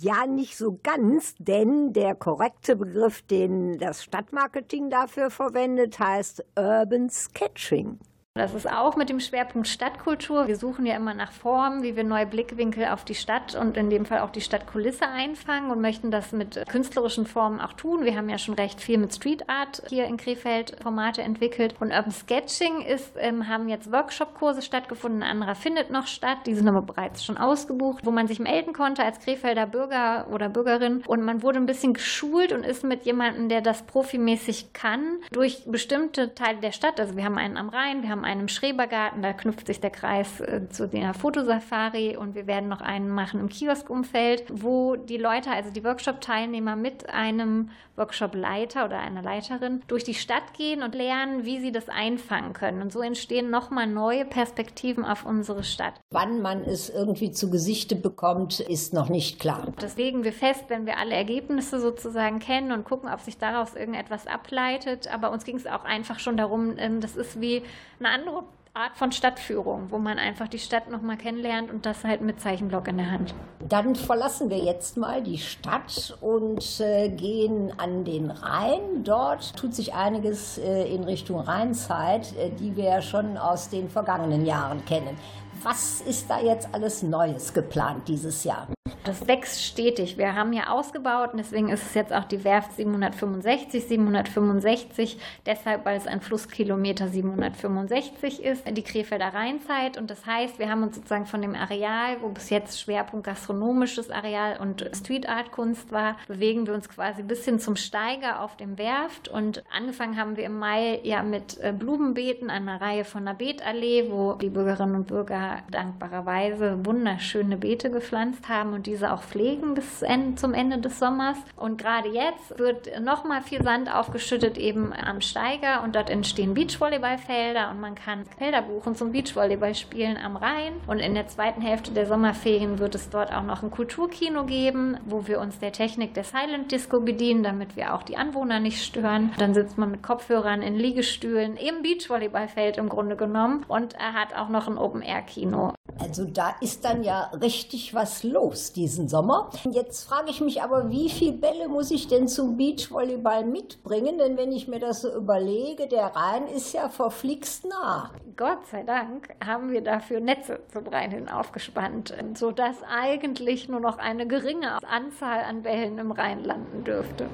Ja, 0.01 0.25
nicht 0.25 0.57
so 0.57 0.77
ganz, 0.83 1.35
denn 1.39 1.93
der 1.93 2.13
korrekte 2.13 2.75
Begriff, 2.75 3.21
den 3.21 3.79
das 3.79 4.03
Stadtmarketing 4.03 4.89
dafür 4.89 5.31
verwendet, 5.31 5.97
heißt 5.97 6.43
Urban 6.57 7.09
Sketching. 7.09 7.97
Das 8.33 8.53
ist 8.53 8.71
auch 8.71 8.95
mit 8.95 9.09
dem 9.09 9.19
Schwerpunkt 9.19 9.67
Stadtkultur. 9.67 10.47
Wir 10.47 10.55
suchen 10.55 10.85
ja 10.85 10.95
immer 10.95 11.13
nach 11.13 11.33
Formen, 11.33 11.83
wie 11.83 11.97
wir 11.97 12.05
neue 12.05 12.25
Blickwinkel 12.25 12.85
auf 12.85 13.03
die 13.03 13.13
Stadt 13.13 13.55
und 13.55 13.75
in 13.75 13.89
dem 13.89 14.05
Fall 14.05 14.19
auch 14.19 14.29
die 14.29 14.39
Stadtkulisse 14.39 15.05
einfangen 15.05 15.69
und 15.69 15.81
möchten 15.81 16.11
das 16.11 16.31
mit 16.31 16.65
künstlerischen 16.69 17.25
Formen 17.25 17.59
auch 17.59 17.73
tun. 17.73 18.05
Wir 18.05 18.15
haben 18.15 18.29
ja 18.29 18.37
schon 18.37 18.53
recht 18.53 18.79
viel 18.79 18.97
mit 18.99 19.13
Street 19.13 19.49
Art 19.49 19.83
hier 19.89 20.05
in 20.05 20.15
Krefeld 20.15 20.77
Formate 20.81 21.23
entwickelt. 21.23 21.75
Und 21.81 21.91
Urban 21.91 22.11
Sketching 22.11 22.79
ist, 22.83 23.15
ähm, 23.17 23.49
haben 23.49 23.67
jetzt 23.67 23.91
Workshop-Kurse 23.91 24.61
stattgefunden. 24.61 25.23
Ein 25.23 25.31
anderer 25.31 25.55
findet 25.55 25.91
noch 25.91 26.07
statt. 26.07 26.37
Die 26.45 26.55
sind 26.55 26.69
aber 26.69 26.83
bereits 26.83 27.25
schon 27.25 27.35
ausgebucht, 27.35 28.05
wo 28.05 28.11
man 28.11 28.27
sich 28.27 28.39
melden 28.39 28.71
konnte 28.71 29.03
als 29.03 29.19
Krefelder 29.19 29.65
Bürger 29.65 30.27
oder 30.31 30.47
Bürgerin. 30.47 31.03
Und 31.05 31.25
man 31.25 31.43
wurde 31.43 31.59
ein 31.59 31.65
bisschen 31.65 31.95
geschult 31.95 32.53
und 32.53 32.63
ist 32.63 32.85
mit 32.85 33.03
jemandem, 33.03 33.49
der 33.49 33.59
das 33.59 33.83
profimäßig 33.83 34.71
kann, 34.71 35.17
durch 35.33 35.65
bestimmte 35.65 36.33
Teile 36.33 36.61
der 36.61 36.71
Stadt. 36.71 36.97
Also 36.97 37.17
wir 37.17 37.25
haben 37.25 37.37
einen 37.37 37.57
am 37.57 37.67
Rhein, 37.67 38.03
wir 38.03 38.09
haben 38.09 38.20
einen 38.23 38.41
im 38.41 38.47
Schrebergarten, 38.47 39.21
da 39.21 39.33
knüpft 39.33 39.67
sich 39.67 39.79
der 39.79 39.89
Kreis 39.89 40.39
äh, 40.41 40.67
zu 40.69 40.87
der 40.87 41.13
Fotosafari 41.13 42.17
und 42.17 42.35
wir 42.35 42.47
werden 42.47 42.69
noch 42.69 42.81
einen 42.81 43.09
machen 43.09 43.39
im 43.39 43.49
Kioskumfeld, 43.49 44.45
wo 44.51 44.95
die 44.95 45.17
Leute, 45.17 45.51
also 45.51 45.71
die 45.71 45.83
Workshop-Teilnehmer 45.83 46.75
mit 46.75 47.09
einem 47.09 47.69
Workshop-Leiter 47.95 48.85
oder 48.85 48.99
einer 48.99 49.21
Leiterin 49.21 49.81
durch 49.87 50.03
die 50.03 50.13
Stadt 50.13 50.53
gehen 50.57 50.81
und 50.81 50.95
lernen, 50.95 51.45
wie 51.45 51.59
sie 51.59 51.71
das 51.71 51.89
einfangen 51.89 52.53
können. 52.53 52.81
Und 52.81 52.91
so 52.91 53.01
entstehen 53.01 53.49
nochmal 53.49 53.87
neue 53.87 54.25
Perspektiven 54.25 55.05
auf 55.05 55.25
unsere 55.25 55.63
Stadt. 55.63 55.93
Wann 56.09 56.41
man 56.41 56.63
es 56.63 56.89
irgendwie 56.89 57.31
zu 57.31 57.49
Gesichte 57.51 57.95
bekommt, 57.95 58.59
ist 58.59 58.93
noch 58.93 59.09
nicht 59.09 59.39
klar. 59.39 59.73
Das 59.79 59.97
legen 59.97 60.23
wir 60.23 60.33
fest, 60.33 60.65
wenn 60.69 60.85
wir 60.85 60.97
alle 60.97 61.15
Ergebnisse 61.15 61.79
sozusagen 61.79 62.39
kennen 62.39 62.71
und 62.71 62.85
gucken, 62.85 63.09
ob 63.11 63.19
sich 63.21 63.37
daraus 63.37 63.75
irgendetwas 63.75 64.25
ableitet. 64.25 65.13
Aber 65.13 65.31
uns 65.31 65.43
ging 65.43 65.57
es 65.57 65.67
auch 65.67 65.83
einfach 65.83 66.19
schon 66.19 66.37
darum, 66.37 66.75
ähm, 66.77 67.01
das 67.01 67.15
ist 67.15 67.39
wie 67.39 67.63
eine 67.99 68.09
andere 68.11 68.43
Art 68.73 68.95
von 68.95 69.11
Stadtführung, 69.11 69.87
wo 69.89 69.97
man 69.97 70.17
einfach 70.17 70.47
die 70.47 70.59
Stadt 70.59 70.89
nochmal 70.89 71.17
kennenlernt 71.17 71.69
und 71.69 71.85
das 71.85 72.05
halt 72.05 72.21
mit 72.21 72.39
Zeichenblock 72.39 72.87
in 72.87 72.97
der 72.97 73.11
Hand. 73.11 73.35
Dann 73.67 73.95
verlassen 73.95 74.49
wir 74.49 74.59
jetzt 74.59 74.95
mal 74.95 75.21
die 75.21 75.39
Stadt 75.39 76.17
und 76.21 76.79
äh, 76.79 77.09
gehen 77.09 77.73
an 77.77 78.05
den 78.05 78.31
Rhein. 78.31 79.03
Dort 79.03 79.57
tut 79.57 79.75
sich 79.75 79.93
einiges 79.93 80.57
äh, 80.57 80.83
in 80.83 81.03
Richtung 81.03 81.41
Rheinzeit, 81.41 82.33
äh, 82.37 82.49
die 82.49 82.77
wir 82.77 82.85
ja 82.85 83.01
schon 83.01 83.37
aus 83.37 83.67
den 83.67 83.89
vergangenen 83.89 84.45
Jahren 84.45 84.85
kennen. 84.85 85.17
Was 85.63 85.99
ist 86.01 86.29
da 86.29 86.39
jetzt 86.39 86.69
alles 86.73 87.03
Neues 87.03 87.53
geplant 87.53 88.07
dieses 88.07 88.45
Jahr? 88.45 88.67
Das 89.03 89.27
wächst 89.27 89.63
stetig. 89.63 90.17
Wir 90.17 90.35
haben 90.35 90.53
ja 90.53 90.69
ausgebaut 90.69 91.31
und 91.31 91.39
deswegen 91.39 91.69
ist 91.69 91.83
es 91.83 91.93
jetzt 91.95 92.13
auch 92.13 92.25
die 92.25 92.43
Werft 92.43 92.73
765, 92.73 93.85
765, 93.85 95.17
deshalb, 95.45 95.85
weil 95.85 95.97
es 95.97 96.05
ein 96.05 96.21
Flusskilometer 96.21 97.07
765 97.07 98.43
ist, 98.43 98.63
die 98.67 98.83
Krefelder 98.83 99.33
Rheinzeit. 99.33 99.97
Und 99.97 100.11
das 100.11 100.25
heißt, 100.25 100.59
wir 100.59 100.69
haben 100.69 100.83
uns 100.83 100.95
sozusagen 100.95 101.25
von 101.25 101.41
dem 101.41 101.55
Areal, 101.55 102.21
wo 102.21 102.29
bis 102.29 102.51
jetzt 102.51 102.79
Schwerpunkt 102.79 103.25
gastronomisches 103.25 104.11
Areal 104.11 104.57
und 104.59 104.87
Street 104.93 105.27
Art 105.27 105.51
Kunst 105.51 105.91
war, 105.91 106.17
bewegen 106.27 106.67
wir 106.67 106.75
uns 106.75 106.87
quasi 106.87 107.23
bis 107.23 107.43
hin 107.43 107.59
zum 107.59 107.75
Steiger 107.75 108.41
auf 108.41 108.55
dem 108.55 108.77
Werft. 108.77 109.27
Und 109.27 109.63
angefangen 109.75 110.17
haben 110.17 110.37
wir 110.37 110.45
im 110.45 110.59
Mai 110.59 110.99
ja 111.03 111.23
mit 111.23 111.59
äh, 111.59 111.73
Blumenbeeten, 111.73 112.51
einer 112.51 112.79
Reihe 112.79 113.03
von 113.03 113.27
einer 113.27 113.37
Beetallee, 113.37 114.11
wo 114.11 114.33
die 114.33 114.49
Bürgerinnen 114.49 114.95
und 114.95 115.07
Bürger 115.07 115.59
dankbarerweise 115.71 116.85
wunderschöne 116.85 117.57
Beete 117.57 117.89
gepflanzt 117.89 118.47
haben 118.47 118.70
und 118.73 118.85
diese 118.85 119.13
auch 119.13 119.23
pflegen 119.23 119.73
bis 119.73 120.03
zum 120.35 120.53
Ende 120.53 120.77
des 120.79 120.99
Sommers. 120.99 121.37
Und 121.55 121.77
gerade 121.77 122.09
jetzt 122.09 122.57
wird 122.57 122.99
nochmal 123.01 123.41
viel 123.41 123.63
Sand 123.63 123.93
aufgeschüttet 123.93 124.57
eben 124.57 124.93
am 124.93 125.21
Steiger 125.21 125.83
und 125.83 125.95
dort 125.95 126.09
entstehen 126.09 126.53
Beachvolleyballfelder 126.53 127.71
und 127.71 127.79
man 127.79 127.95
kann 127.95 128.25
Felder 128.37 128.61
buchen 128.61 128.95
zum 128.95 129.11
Beachvolleyballspielen 129.11 130.17
am 130.17 130.35
Rhein. 130.35 130.73
Und 130.87 130.99
in 130.99 131.13
der 131.13 131.27
zweiten 131.27 131.61
Hälfte 131.61 131.91
der 131.91 132.05
Sommerferien 132.05 132.79
wird 132.79 132.95
es 132.95 133.09
dort 133.09 133.33
auch 133.33 133.43
noch 133.43 133.63
ein 133.63 133.71
Kulturkino 133.71 134.45
geben, 134.45 134.97
wo 135.05 135.27
wir 135.27 135.39
uns 135.39 135.59
der 135.59 135.71
Technik 135.71 136.13
der 136.13 136.23
Silent 136.23 136.71
Disco 136.71 136.99
bedienen, 136.99 137.43
damit 137.43 137.75
wir 137.75 137.93
auch 137.93 138.03
die 138.03 138.17
Anwohner 138.17 138.59
nicht 138.59 138.83
stören. 138.83 139.31
Dann 139.37 139.53
sitzt 139.53 139.77
man 139.77 139.91
mit 139.91 140.03
Kopfhörern 140.03 140.61
in 140.61 140.75
Liegestühlen 140.75 141.57
im 141.57 141.81
Beachvolleyballfeld 141.81 142.77
im 142.77 142.89
Grunde 142.89 143.15
genommen 143.15 143.65
und 143.67 143.93
er 143.95 144.13
hat 144.13 144.35
auch 144.35 144.49
noch 144.49 144.67
ein 144.67 144.77
Open-Air-Kino. 144.77 145.73
Also 145.99 146.25
da 146.25 146.55
ist 146.61 146.85
dann 146.85 147.03
ja 147.03 147.31
richtig 147.41 147.93
was 147.93 148.23
los 148.23 148.60
diesen 148.69 149.07
Sommer. 149.07 149.49
Jetzt 149.71 150.03
frage 150.03 150.29
ich 150.29 150.41
mich 150.41 150.61
aber, 150.61 150.89
wie 150.89 151.09
viele 151.09 151.33
Bälle 151.33 151.67
muss 151.67 151.91
ich 151.91 152.07
denn 152.07 152.27
zum 152.27 152.57
Beachvolleyball 152.57 153.45
mitbringen? 153.45 154.17
Denn 154.17 154.37
wenn 154.37 154.51
ich 154.51 154.67
mir 154.67 154.79
das 154.79 155.01
so 155.01 155.13
überlege, 155.13 155.87
der 155.87 156.15
Rhein 156.15 156.47
ist 156.47 156.73
ja 156.73 156.89
verflixt 156.89 157.65
nah. 157.65 158.11
Gott 158.37 158.65
sei 158.71 158.83
Dank 158.83 159.29
haben 159.45 159.71
wir 159.71 159.81
dafür 159.81 160.19
Netze 160.19 160.61
zum 160.71 160.87
Rhein 160.87 161.11
hin 161.11 161.29
aufgespannt, 161.29 162.13
sodass 162.35 162.77
eigentlich 162.89 163.67
nur 163.69 163.79
noch 163.79 163.97
eine 163.97 164.27
geringe 164.27 164.77
Anzahl 164.87 165.43
an 165.43 165.63
Wellen 165.63 165.97
im 165.97 166.11
Rhein 166.11 166.43
landen 166.43 166.83
dürfte. 166.83 167.27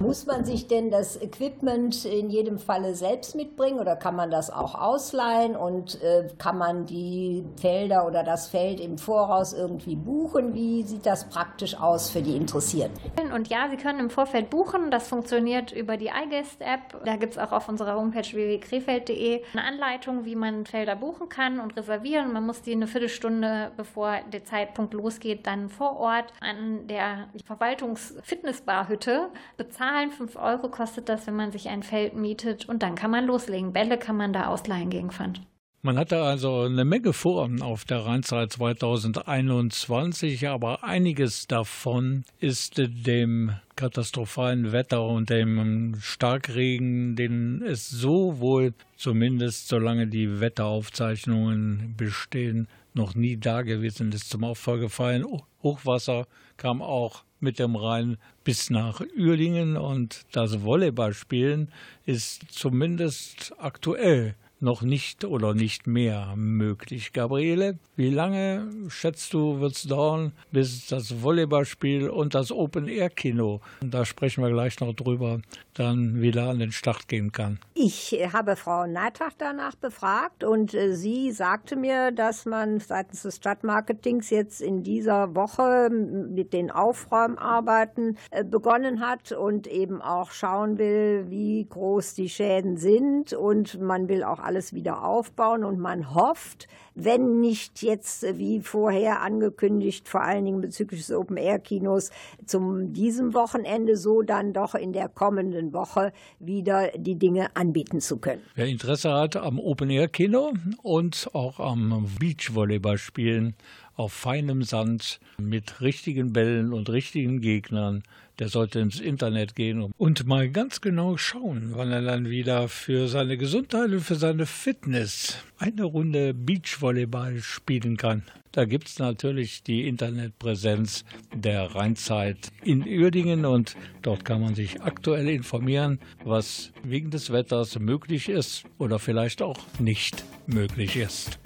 Muss 0.00 0.26
man 0.26 0.44
sich 0.44 0.68
denn 0.68 0.90
das 0.90 1.20
Equipment 1.20 2.04
in 2.04 2.30
jedem 2.30 2.58
Falle 2.58 2.94
selbst 2.94 3.34
mitbringen 3.34 3.80
oder 3.80 3.96
kann 3.96 4.14
man 4.14 4.30
das 4.30 4.50
auch 4.50 4.74
ausleihen 4.74 5.56
und 5.56 6.00
äh, 6.02 6.28
kann 6.38 6.56
man 6.56 6.86
die 6.86 7.44
Felder 7.60 8.06
oder 8.06 8.22
das 8.22 8.48
Feld 8.48 8.80
im 8.80 8.96
Voraus 8.96 9.52
irgendwie 9.52 9.96
buchen? 9.96 10.54
Wie 10.54 10.67
sieht 10.84 11.06
das 11.06 11.28
praktisch 11.28 11.74
aus 11.74 12.10
für 12.10 12.22
die 12.22 12.36
Interessierten? 12.36 12.98
Und 13.32 13.48
ja, 13.48 13.68
Sie 13.70 13.76
können 13.76 14.00
im 14.00 14.10
Vorfeld 14.10 14.50
buchen. 14.50 14.90
Das 14.90 15.08
funktioniert 15.08 15.72
über 15.72 15.96
die 15.96 16.08
iGuest-App. 16.08 17.04
Da 17.04 17.16
gibt 17.16 17.32
es 17.32 17.38
auch 17.38 17.52
auf 17.52 17.68
unserer 17.68 17.94
Homepage 17.94 18.22
www.krefeld.de 18.22 19.42
eine 19.52 19.64
Anleitung, 19.64 20.24
wie 20.24 20.36
man 20.36 20.66
Felder 20.66 20.96
buchen 20.96 21.28
kann 21.28 21.60
und 21.60 21.76
reservieren. 21.76 22.32
Man 22.32 22.46
muss 22.46 22.62
die 22.62 22.72
eine 22.72 22.86
Viertelstunde, 22.86 23.72
bevor 23.76 24.18
der 24.32 24.44
Zeitpunkt 24.44 24.94
losgeht, 24.94 25.46
dann 25.46 25.68
vor 25.68 25.96
Ort 25.98 26.32
an 26.40 26.86
der 26.86 27.28
Verwaltungs-Fitnessbar-Hütte 27.44 29.28
bezahlen. 29.56 30.10
5 30.10 30.36
Euro 30.36 30.68
kostet 30.68 31.08
das, 31.08 31.26
wenn 31.26 31.36
man 31.36 31.52
sich 31.52 31.68
ein 31.68 31.82
Feld 31.82 32.14
mietet. 32.14 32.68
Und 32.68 32.82
dann 32.82 32.94
kann 32.94 33.10
man 33.10 33.26
loslegen. 33.26 33.72
Bälle 33.72 33.98
kann 33.98 34.16
man 34.16 34.32
da 34.32 34.46
ausleihen 34.46 34.90
gegen 34.90 35.10
Pfand. 35.10 35.40
Man 35.88 35.96
hatte 35.96 36.20
also 36.20 36.64
eine 36.64 36.84
Menge 36.84 37.14
vor 37.14 37.48
auf 37.62 37.86
der 37.86 38.04
Rheinzeit 38.04 38.52
2021, 38.52 40.46
aber 40.46 40.84
einiges 40.84 41.46
davon 41.46 42.24
ist 42.40 42.74
dem 42.76 43.52
katastrophalen 43.74 44.72
Wetter 44.72 45.02
und 45.02 45.30
dem 45.30 45.94
Starkregen, 45.98 47.16
den 47.16 47.62
es 47.62 47.88
so 47.88 48.38
wohl, 48.38 48.74
zumindest 48.98 49.68
solange 49.68 50.08
die 50.08 50.40
Wetteraufzeichnungen 50.40 51.94
bestehen, 51.96 52.68
noch 52.92 53.14
nie 53.14 53.38
da 53.38 53.62
gewesen 53.62 54.12
ist, 54.12 54.28
zum 54.28 54.42
Opfer 54.42 54.76
gefallen. 54.76 55.24
Hochwasser 55.62 56.26
kam 56.58 56.82
auch 56.82 57.24
mit 57.40 57.58
dem 57.58 57.76
Rhein 57.76 58.18
bis 58.44 58.68
nach 58.68 59.00
Uerdingen 59.18 59.78
und 59.78 60.26
das 60.32 60.62
Volleyballspielen 60.62 61.72
ist 62.04 62.52
zumindest 62.52 63.54
aktuell 63.56 64.34
noch 64.60 64.82
nicht 64.82 65.24
oder 65.24 65.54
nicht 65.54 65.86
mehr 65.86 66.34
möglich. 66.36 67.12
Gabriele, 67.12 67.78
wie 67.96 68.10
lange 68.10 68.68
schätzt 68.88 69.32
du, 69.34 69.60
wird 69.60 69.72
es 69.72 69.82
dauern, 69.84 70.32
bis 70.50 70.86
das 70.86 71.22
Volleyballspiel 71.22 72.08
und 72.08 72.34
das 72.34 72.50
Open-Air-Kino, 72.50 73.60
da 73.80 74.04
sprechen 74.04 74.42
wir 74.42 74.50
gleich 74.50 74.80
noch 74.80 74.94
drüber, 74.94 75.40
dann 75.74 76.20
wieder 76.20 76.48
an 76.48 76.58
den 76.58 76.72
Start 76.72 77.08
gehen 77.08 77.32
kann? 77.32 77.58
Ich 77.74 78.12
habe 78.32 78.56
Frau 78.56 78.86
Neitach 78.86 79.32
danach 79.38 79.76
befragt 79.76 80.42
und 80.42 80.74
äh, 80.74 80.94
sie 80.94 81.30
sagte 81.30 81.76
mir, 81.76 82.10
dass 82.10 82.46
man 82.46 82.80
seitens 82.80 83.22
des 83.22 83.36
Stadtmarketings 83.36 84.30
jetzt 84.30 84.60
in 84.60 84.82
dieser 84.82 85.34
Woche 85.34 85.88
mit 85.90 86.52
den 86.52 86.70
Aufräumarbeiten 86.70 88.18
äh, 88.30 88.44
begonnen 88.44 89.00
hat 89.00 89.32
und 89.32 89.66
eben 89.66 90.02
auch 90.02 90.32
schauen 90.32 90.78
will, 90.78 91.26
wie 91.28 91.66
groß 91.68 92.14
die 92.14 92.28
Schäden 92.28 92.76
sind 92.76 93.32
und 93.32 93.80
man 93.80 94.08
will 94.08 94.24
auch 94.24 94.40
alles 94.48 94.72
wieder 94.72 95.04
aufbauen 95.04 95.62
und 95.62 95.78
man 95.78 96.14
hofft, 96.14 96.68
wenn 96.94 97.40
nicht 97.40 97.82
jetzt 97.82 98.24
äh, 98.24 98.38
wie 98.38 98.60
vorher 98.60 99.20
angekündigt, 99.20 100.08
vor 100.08 100.22
allen 100.22 100.44
Dingen 100.46 100.60
bezüglich 100.60 101.06
des 101.06 101.14
Open-Air-Kinos, 101.14 102.10
zum 102.46 102.92
diesem 102.94 103.34
Wochenende 103.34 103.96
so 103.96 104.22
dann 104.22 104.54
doch 104.54 104.74
in 104.74 104.92
der 104.92 105.08
kommenden 105.08 105.72
Woche 105.72 106.12
wieder 106.38 106.88
die 106.96 107.16
Dinge 107.16 107.54
anbieten 107.54 108.00
zu 108.00 108.16
können. 108.16 108.42
Wer 108.54 108.66
Interesse 108.66 109.12
hat 109.12 109.36
am 109.36 109.60
Open-Air-Kino 109.60 110.54
und 110.82 111.28
auch 111.34 111.60
am 111.60 112.08
Beachvolleyball-Spielen 112.18 113.54
auf 113.94 114.12
feinem 114.12 114.62
Sand 114.62 115.20
mit 115.38 115.80
richtigen 115.80 116.32
Bällen 116.32 116.72
und 116.72 116.88
richtigen 116.88 117.40
Gegnern, 117.40 118.02
der 118.38 118.48
sollte 118.48 118.80
ins 118.80 119.00
Internet 119.00 119.54
gehen 119.54 119.92
und 119.96 120.26
mal 120.26 120.48
ganz 120.48 120.80
genau 120.80 121.16
schauen, 121.16 121.70
wann 121.74 121.90
er 121.90 122.02
dann 122.02 122.30
wieder 122.30 122.68
für 122.68 123.08
seine 123.08 123.36
Gesundheit 123.36 123.90
und 123.90 124.00
für 124.00 124.14
seine 124.14 124.46
Fitness 124.46 125.38
eine 125.58 125.84
Runde 125.84 126.34
Beachvolleyball 126.34 127.40
spielen 127.40 127.96
kann. 127.96 128.22
Da 128.52 128.64
gibt 128.64 128.88
es 128.88 128.98
natürlich 128.98 129.62
die 129.62 129.86
Internetpräsenz 129.86 131.04
der 131.34 131.74
Rheinzeit 131.74 132.50
in 132.62 132.82
Uerdingen 132.82 133.44
und 133.44 133.76
dort 134.02 134.24
kann 134.24 134.40
man 134.40 134.54
sich 134.54 134.80
aktuell 134.82 135.28
informieren, 135.28 135.98
was 136.24 136.72
wegen 136.82 137.10
des 137.10 137.30
Wetters 137.30 137.78
möglich 137.78 138.28
ist 138.28 138.64
oder 138.78 138.98
vielleicht 138.98 139.42
auch 139.42 139.58
nicht 139.78 140.24
möglich 140.46 140.96
ist. 140.96 141.38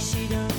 She 0.00 0.49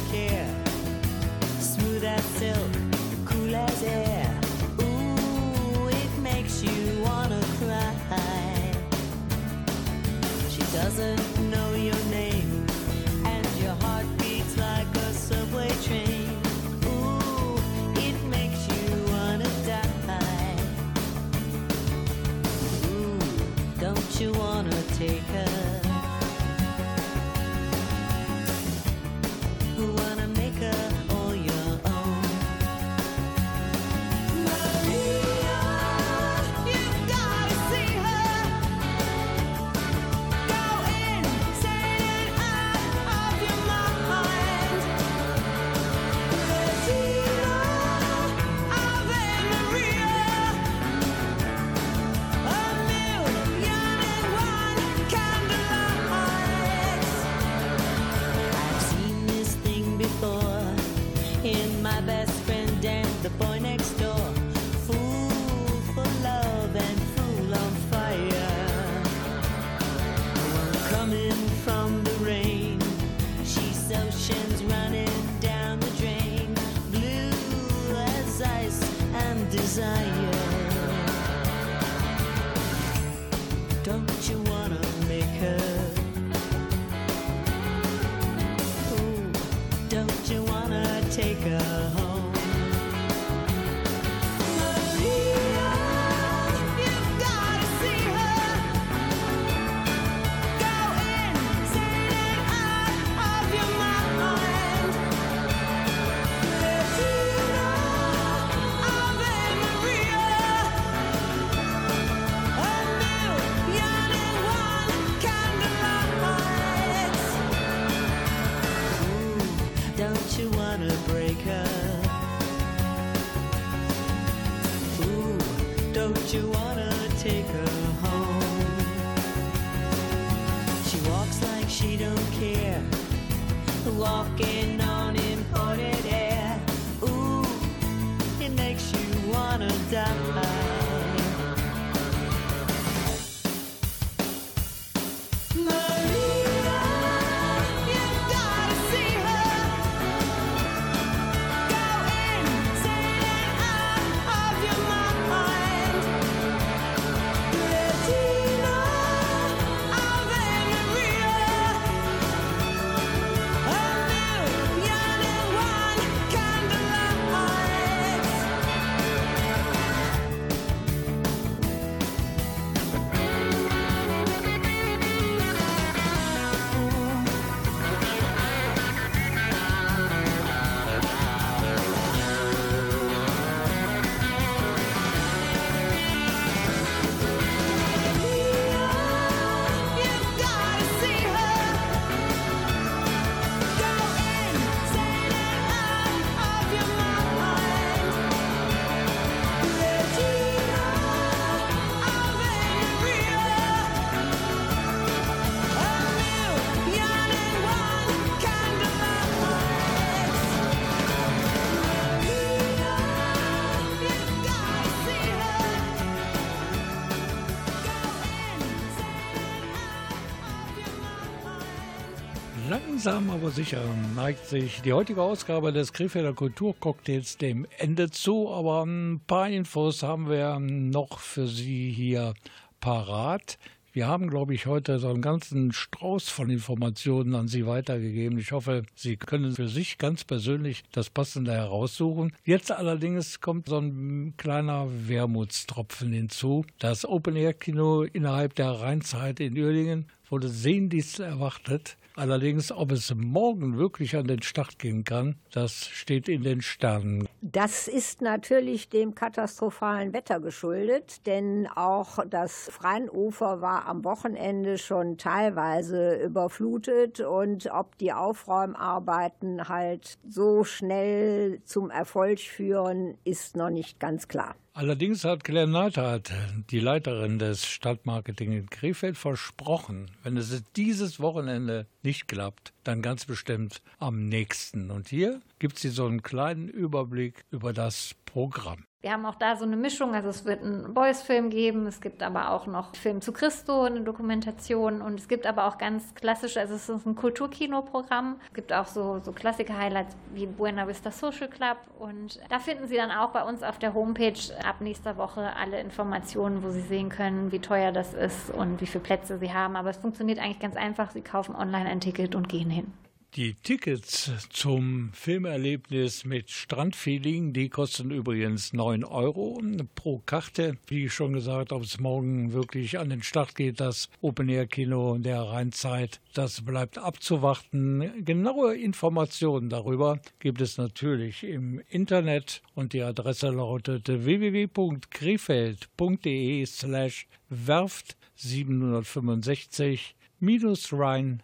Langsam 223.04 223.32
aber 223.32 223.50
sicher 223.50 223.82
neigt 224.16 224.46
sich 224.46 224.82
die 224.84 224.94
heutige 224.94 225.24
Ausgabe 225.24 225.74
des 225.74 225.92
Krefelder 225.92 226.34
Kulturcocktails 226.34 227.36
dem 227.40 227.66
Ende 227.80 228.12
zu, 228.12 228.54
aber 228.54 228.84
ein 228.86 229.22
paar 229.26 229.50
Infos 229.50 230.04
haben 230.04 230.30
wir 230.30 230.60
noch 230.60 231.18
für 231.18 231.48
Sie 231.48 231.90
hier 231.90 232.36
parat. 232.80 233.58
Wir 233.92 234.08
haben, 234.08 234.30
glaube 234.30 234.54
ich, 234.54 234.68
heute 234.68 235.00
so 235.00 235.10
einen 235.10 235.24
ganzen 235.24 235.72
Strauß 235.72 236.30
von 236.30 236.52
Informationen 236.52 237.34
an 237.34 237.48
Sie 237.48 237.66
weitergegeben. 237.66 238.38
Ich 238.38 238.52
hoffe, 238.52 238.84
Sie 238.94 239.18
können 239.18 239.54
für 239.54 239.68
sich 239.68 239.98
ganz 239.98 240.24
persönlich 240.24 240.84
das 240.92 241.10
Passende 241.10 241.54
heraussuchen. 241.54 242.34
Jetzt 242.44 242.72
allerdings 242.72 243.42
kommt 243.42 243.70
so 243.70 243.80
ein 243.80 244.36
kleiner 244.38 244.88
Wermutstropfen 245.08 246.14
hinzu. 246.14 246.66
Das 246.78 247.04
Open-Air-Kino 247.04 248.04
innerhalb 248.04 248.54
der 248.54 248.70
Rheinzeit 248.70 249.40
in 249.40 249.58
Uerdingen 249.58 250.06
wurde 250.30 250.50
sehnlichst 250.50 251.20
erwartet. 251.20 251.98
Allerdings, 252.16 252.72
ob 252.72 252.92
es 252.92 253.14
morgen 253.16 253.78
wirklich 253.78 254.16
an 254.16 254.28
den 254.28 254.42
Start 254.42 254.80
gehen 254.80 255.04
kann, 255.04 255.36
das 255.52 255.86
steht 255.86 256.28
in 256.28 256.44
den 256.44 256.62
Sternen. 256.62 257.28
Das 257.42 257.88
ist 257.88 258.22
natürlich 258.22 258.90
dem 258.90 259.16
katastrophalen 259.16 260.14
Wetter 260.14 260.40
geschuldet, 260.40 261.26
denn 261.26 261.68
auch 261.68 262.20
das 262.30 262.70
Frauenufer 262.70 263.62
war 263.62 263.86
am 263.88 264.04
Wochenende 264.04 264.78
schon 264.78 265.18
teilweise 265.18 266.16
überflutet 266.16 267.22
und 267.22 267.70
ob 267.72 267.98
die 267.98 268.12
Aufräumarbeiten 268.12 269.70
halt 269.70 270.18
so 270.28 270.64
schnell 270.64 271.62
zum 271.64 271.90
Erfolg 271.90 272.40
führen, 272.40 273.18
ist 273.24 273.56
noch 273.56 273.70
nicht 273.70 274.00
ganz 274.00 274.28
klar. 274.28 274.56
Allerdings 274.74 275.26
hat 275.26 275.44
Claire 275.44 275.68
Neidhardt, 275.68 276.32
die 276.70 276.80
Leiterin 276.80 277.40
des 277.40 277.66
Stadtmarketing 277.66 278.54
in 278.54 278.70
Krefeld, 278.70 279.18
versprochen, 279.18 280.10
wenn 280.24 280.38
es 280.38 280.64
dieses 280.78 281.20
Wochenende 281.20 281.88
nicht 282.04 282.30
klappt, 282.30 282.72
dann 282.86 283.02
ganz 283.02 283.26
bestimmt 283.26 283.82
am 284.00 284.30
nächsten. 284.30 284.90
Und 284.90 285.10
hier 285.10 285.42
gibt 285.60 285.78
sie 285.78 285.90
so 285.90 286.06
einen 286.06 286.24
kleinen 286.24 286.70
Überblick 286.70 287.44
über 287.52 287.74
das 287.74 288.16
Programm. 288.26 288.86
Wir 289.02 289.14
haben 289.14 289.26
auch 289.26 289.34
da 289.34 289.56
so 289.56 289.66
eine 289.66 289.78
Mischung. 289.78 290.14
Also 290.14 290.30
es 290.30 290.46
wird 290.46 290.62
einen 290.62 290.94
Boys-Film 290.94 291.50
geben, 291.50 291.88
es 291.88 292.02
gibt 292.02 292.22
aber 292.22 292.52
auch 292.52 292.68
noch 292.68 292.96
Film 292.96 293.20
zu 293.20 293.34
Christo, 293.34 293.82
eine 293.82 294.02
Dokumentation 294.02 295.02
und 295.02 295.20
es 295.20 295.28
gibt 295.28 295.48
aber 295.48 295.66
auch 295.66 295.80
ganz 295.80 296.14
klassische, 296.14 296.60
also 296.60 296.76
es 296.76 296.88
ist 296.88 297.08
ein 297.08 297.16
Kulturkinoprogramm. 297.16 298.40
Es 298.46 298.54
gibt 298.54 298.72
auch 298.72 298.86
so, 298.86 299.20
so 299.24 299.32
Klassiker-Highlights 299.32 300.16
wie 300.36 300.46
Buena 300.46 300.88
Vista 300.88 301.10
Social 301.10 301.50
Club 301.50 301.78
und 301.98 302.40
da 302.50 302.60
finden 302.60 302.88
Sie 302.88 302.96
dann 302.96 303.10
auch 303.10 303.30
bei 303.30 303.44
uns 303.44 303.64
auf 303.64 303.80
der 303.80 303.96
Homepage 303.96 304.40
ab 304.64 304.82
nächster 304.82 305.18
Woche 305.18 305.56
alle 305.56 305.80
Informationen, 305.80 306.64
wo 306.64 306.70
Sie 306.70 306.82
sehen 306.82 307.10
können, 307.10 307.52
wie 307.52 307.60
teuer 307.60 307.92
das 307.92 308.14
ist 308.14 308.52
und 308.52 308.82
wie 308.82 308.86
viele 308.86 309.04
Plätze 309.04 309.40
Sie 309.40 309.52
haben. 309.52 309.76
Aber 309.76 309.90
es 309.90 309.98
funktioniert 309.98 310.38
eigentlich 310.38 310.60
ganz 310.60 310.76
einfach. 310.76 311.10
Sie 311.10 311.22
kaufen 311.22 311.56
online 311.56 311.90
ein 311.90 312.02
Ticket 312.02 312.36
und 312.36 312.50
gehen 312.50 312.70
hin. 312.70 312.94
Die 313.38 313.54
Tickets 313.54 314.30
zum 314.50 315.12
Filmerlebnis 315.14 316.26
mit 316.26 316.50
Strandfeeling, 316.50 317.54
die 317.54 317.70
kosten 317.70 318.12
übrigens 318.12 318.74
9 318.74 319.06
Euro 319.06 319.58
pro 319.96 320.22
Karte. 320.26 320.76
Wie 320.88 321.10
schon 321.10 321.32
gesagt, 321.32 321.72
ob 321.72 321.84
es 321.84 321.98
morgen 321.98 322.52
wirklich 322.52 323.00
an 323.00 323.10
den 323.10 323.24
Start 323.24 323.56
geht, 323.56 323.80
das 323.80 324.10
Open-Air-Kino 324.20 325.18
der 325.18 325.44
Rheinzeit, 325.44 326.20
das 326.34 326.66
bleibt 326.66 326.98
abzuwarten. 326.98 328.26
Genaue 328.26 328.76
Informationen 328.76 329.70
darüber 329.70 330.20
gibt 330.40 330.60
es 330.60 330.78
natürlich 330.78 331.46
im 331.46 331.82
Internet 331.90 332.62
und 332.76 332.92
die 332.92 333.02
Adresse 333.02 333.48
lautet 333.48 334.10
www.krefeld.de 334.10 336.66
slash 336.66 337.28
werft 337.48 338.18
765 338.36 340.18
minus 340.42 340.92
Rhein 340.92 341.44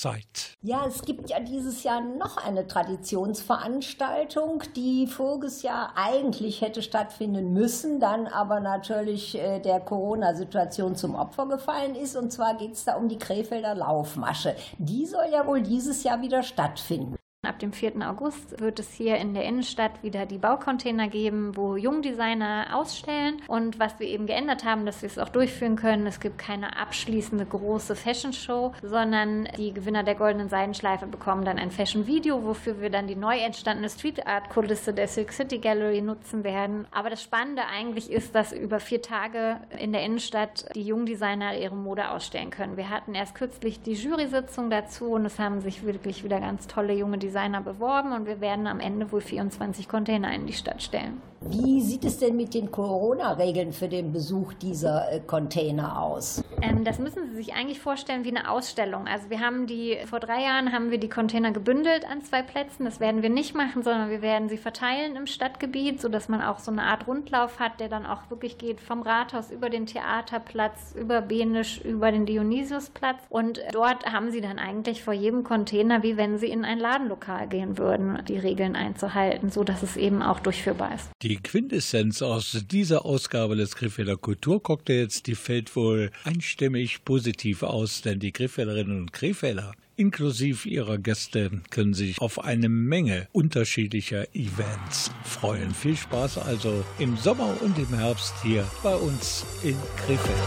Zeit. 0.00 0.56
Ja, 0.62 0.86
es 0.86 1.02
gibt 1.02 1.30
ja 1.30 1.40
dieses 1.40 1.82
Jahr 1.82 2.00
noch 2.00 2.36
eine 2.38 2.66
Traditionsveranstaltung, 2.66 4.62
die 4.74 5.06
voriges 5.06 5.62
Jahr 5.62 5.92
eigentlich 5.96 6.60
hätte 6.60 6.82
stattfinden 6.82 7.52
müssen, 7.52 8.00
dann 8.00 8.26
aber 8.26 8.60
natürlich 8.60 9.36
äh, 9.36 9.60
der 9.60 9.80
Corona-Situation 9.80 10.96
zum 10.96 11.14
Opfer 11.14 11.46
gefallen 11.46 11.94
ist. 11.94 12.16
Und 12.16 12.32
zwar 12.32 12.56
geht 12.56 12.72
es 12.72 12.84
da 12.84 12.96
um 12.96 13.08
die 13.08 13.18
Krefelder 13.18 13.74
Laufmasche. 13.74 14.56
Die 14.78 15.06
soll 15.06 15.26
ja 15.32 15.46
wohl 15.46 15.62
dieses 15.62 16.02
Jahr 16.02 16.22
wieder 16.22 16.42
stattfinden. 16.42 17.16
Ab 17.46 17.60
dem 17.60 17.72
4. 17.72 17.92
August 18.04 18.60
wird 18.60 18.80
es 18.80 18.92
hier 18.92 19.16
in 19.16 19.32
der 19.32 19.44
Innenstadt 19.44 20.02
wieder 20.02 20.26
die 20.26 20.38
Baucontainer 20.38 21.06
geben, 21.06 21.56
wo 21.56 21.76
Jungdesigner 21.76 22.74
ausstellen. 22.74 23.40
Und 23.46 23.78
was 23.78 24.00
wir 24.00 24.08
eben 24.08 24.26
geändert 24.26 24.64
haben, 24.64 24.84
dass 24.84 25.02
wir 25.02 25.06
es 25.06 25.20
auch 25.20 25.28
durchführen 25.28 25.76
können, 25.76 26.08
es 26.08 26.18
gibt 26.18 26.38
keine 26.38 26.76
abschließende 26.76 27.46
große 27.46 27.94
Fashion 27.94 28.32
Show, 28.32 28.72
sondern 28.82 29.46
die 29.56 29.72
Gewinner 29.72 30.02
der 30.02 30.16
Goldenen 30.16 30.48
Seidenschleife 30.48 31.06
bekommen 31.06 31.44
dann 31.44 31.60
ein 31.60 31.70
Fashion 31.70 32.08
Video, 32.08 32.44
wofür 32.44 32.80
wir 32.80 32.90
dann 32.90 33.06
die 33.06 33.14
neu 33.14 33.38
entstandene 33.38 33.88
Street 33.88 34.26
Art 34.26 34.50
Kulisse 34.50 34.92
der 34.92 35.06
Silk 35.06 35.32
City 35.32 35.58
Gallery 35.58 36.00
nutzen 36.00 36.42
werden. 36.42 36.88
Aber 36.90 37.08
das 37.08 37.22
Spannende 37.22 37.62
eigentlich 37.66 38.10
ist, 38.10 38.34
dass 38.34 38.52
über 38.52 38.80
vier 38.80 39.00
Tage 39.00 39.60
in 39.78 39.92
der 39.92 40.02
Innenstadt 40.02 40.74
die 40.74 40.82
Jungdesigner 40.82 41.56
ihre 41.56 41.76
Mode 41.76 42.10
ausstellen 42.10 42.50
können. 42.50 42.76
Wir 42.76 42.90
hatten 42.90 43.14
erst 43.14 43.36
kürzlich 43.36 43.80
die 43.80 43.92
Jury-Sitzung 43.92 44.70
dazu 44.70 45.12
und 45.12 45.24
es 45.24 45.38
haben 45.38 45.60
sich 45.60 45.84
wirklich 45.86 46.24
wieder 46.24 46.40
ganz 46.40 46.66
tolle 46.66 46.94
junge 46.94 47.16
Designer 47.16 47.27
beworben 47.28 48.12
und 48.12 48.26
wir 48.26 48.40
werden 48.40 48.66
am 48.66 48.80
Ende 48.80 49.10
wohl 49.12 49.20
24 49.20 49.88
Container 49.88 50.32
in 50.32 50.46
die 50.46 50.52
Stadt 50.52 50.82
stellen. 50.82 51.20
Wie 51.40 51.80
sieht 51.82 52.04
es 52.04 52.18
denn 52.18 52.36
mit 52.36 52.52
den 52.52 52.72
Corona-Regeln 52.72 53.72
für 53.72 53.86
den 53.86 54.12
Besuch 54.12 54.54
dieser 54.54 55.12
äh, 55.12 55.20
Container 55.20 56.02
aus? 56.02 56.42
Ähm, 56.62 56.82
das 56.82 56.98
müssen 56.98 57.28
Sie 57.28 57.36
sich 57.36 57.54
eigentlich 57.54 57.78
vorstellen 57.78 58.24
wie 58.24 58.36
eine 58.36 58.50
Ausstellung. 58.50 59.06
Also 59.06 59.30
wir 59.30 59.38
haben 59.38 59.68
die, 59.68 59.98
vor 60.10 60.18
drei 60.18 60.42
Jahren 60.42 60.72
haben 60.72 60.90
wir 60.90 60.98
die 60.98 61.08
Container 61.08 61.52
gebündelt 61.52 62.04
an 62.10 62.22
zwei 62.22 62.42
Plätzen. 62.42 62.84
Das 62.84 62.98
werden 62.98 63.22
wir 63.22 63.30
nicht 63.30 63.54
machen, 63.54 63.84
sondern 63.84 64.10
wir 64.10 64.20
werden 64.20 64.48
sie 64.48 64.58
verteilen 64.58 65.14
im 65.14 65.28
Stadtgebiet, 65.28 66.00
sodass 66.00 66.28
man 66.28 66.42
auch 66.42 66.58
so 66.58 66.72
eine 66.72 66.82
Art 66.82 67.06
Rundlauf 67.06 67.60
hat, 67.60 67.78
der 67.78 67.88
dann 67.88 68.04
auch 68.04 68.28
wirklich 68.30 68.58
geht 68.58 68.80
vom 68.80 69.02
Rathaus 69.02 69.52
über 69.52 69.70
den 69.70 69.86
Theaterplatz, 69.86 70.92
über 70.98 71.20
Benisch, 71.20 71.80
über 71.82 72.10
den 72.10 72.26
Dionysiusplatz. 72.26 73.22
Und 73.28 73.60
dort 73.72 74.04
haben 74.06 74.32
Sie 74.32 74.40
dann 74.40 74.58
eigentlich 74.58 75.04
vor 75.04 75.14
jedem 75.14 75.44
Container, 75.44 76.02
wie 76.02 76.16
wenn 76.16 76.36
Sie 76.38 76.48
in 76.48 76.64
ein 76.64 76.80
Ladenlokal 76.80 77.17
gehen 77.48 77.78
würden, 77.78 78.18
die 78.26 78.38
Regeln 78.38 78.76
einzuhalten, 78.76 79.50
sodass 79.50 79.82
es 79.82 79.96
eben 79.96 80.22
auch 80.22 80.40
durchführbar 80.40 80.94
ist. 80.94 81.10
Die 81.22 81.36
Quintessenz 81.36 82.22
aus 82.22 82.64
dieser 82.70 83.04
Ausgabe 83.04 83.56
des 83.56 83.76
Krefelder 83.76 84.16
Kulturcocktails, 84.16 85.22
die 85.22 85.34
fällt 85.34 85.74
wohl 85.76 86.10
einstimmig 86.24 87.04
positiv 87.04 87.62
aus, 87.62 88.02
denn 88.02 88.18
die 88.18 88.32
Krefelderinnen 88.32 89.00
und 89.00 89.12
Krefelder 89.12 89.72
inklusive 89.98 90.68
ihrer 90.68 90.96
Gäste 90.96 91.50
können 91.70 91.92
sich 91.92 92.20
auf 92.20 92.44
eine 92.44 92.68
Menge 92.68 93.28
unterschiedlicher 93.32 94.32
Events 94.34 95.10
freuen. 95.24 95.72
Viel 95.74 95.96
Spaß 95.96 96.38
also 96.38 96.84
im 96.98 97.16
Sommer 97.16 97.54
und 97.60 97.76
im 97.78 97.92
Herbst 97.98 98.34
hier 98.42 98.64
bei 98.82 98.94
uns 98.94 99.44
in 99.64 99.76
Krefeld. 99.96 100.38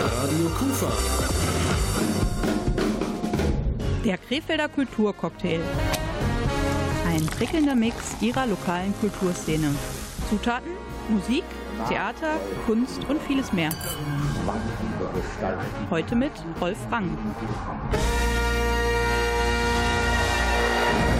Radio 0.00 0.48
Kufa. 0.58 0.92
Der 4.04 4.18
Krefelder 4.18 4.68
Kulturcocktail. 4.68 5.60
Ein 7.16 7.24
prickelnder 7.24 7.74
Mix 7.74 8.20
ihrer 8.20 8.46
lokalen 8.46 8.92
Kulturszene. 9.00 9.74
Zutaten, 10.28 10.72
Musik, 11.08 11.44
Theater, 11.88 12.38
Kunst 12.66 13.08
und 13.08 13.22
vieles 13.22 13.54
mehr. 13.54 13.70
Heute 15.88 16.14
mit 16.14 16.32
Rolf 16.60 16.76
Rang. 16.90 17.16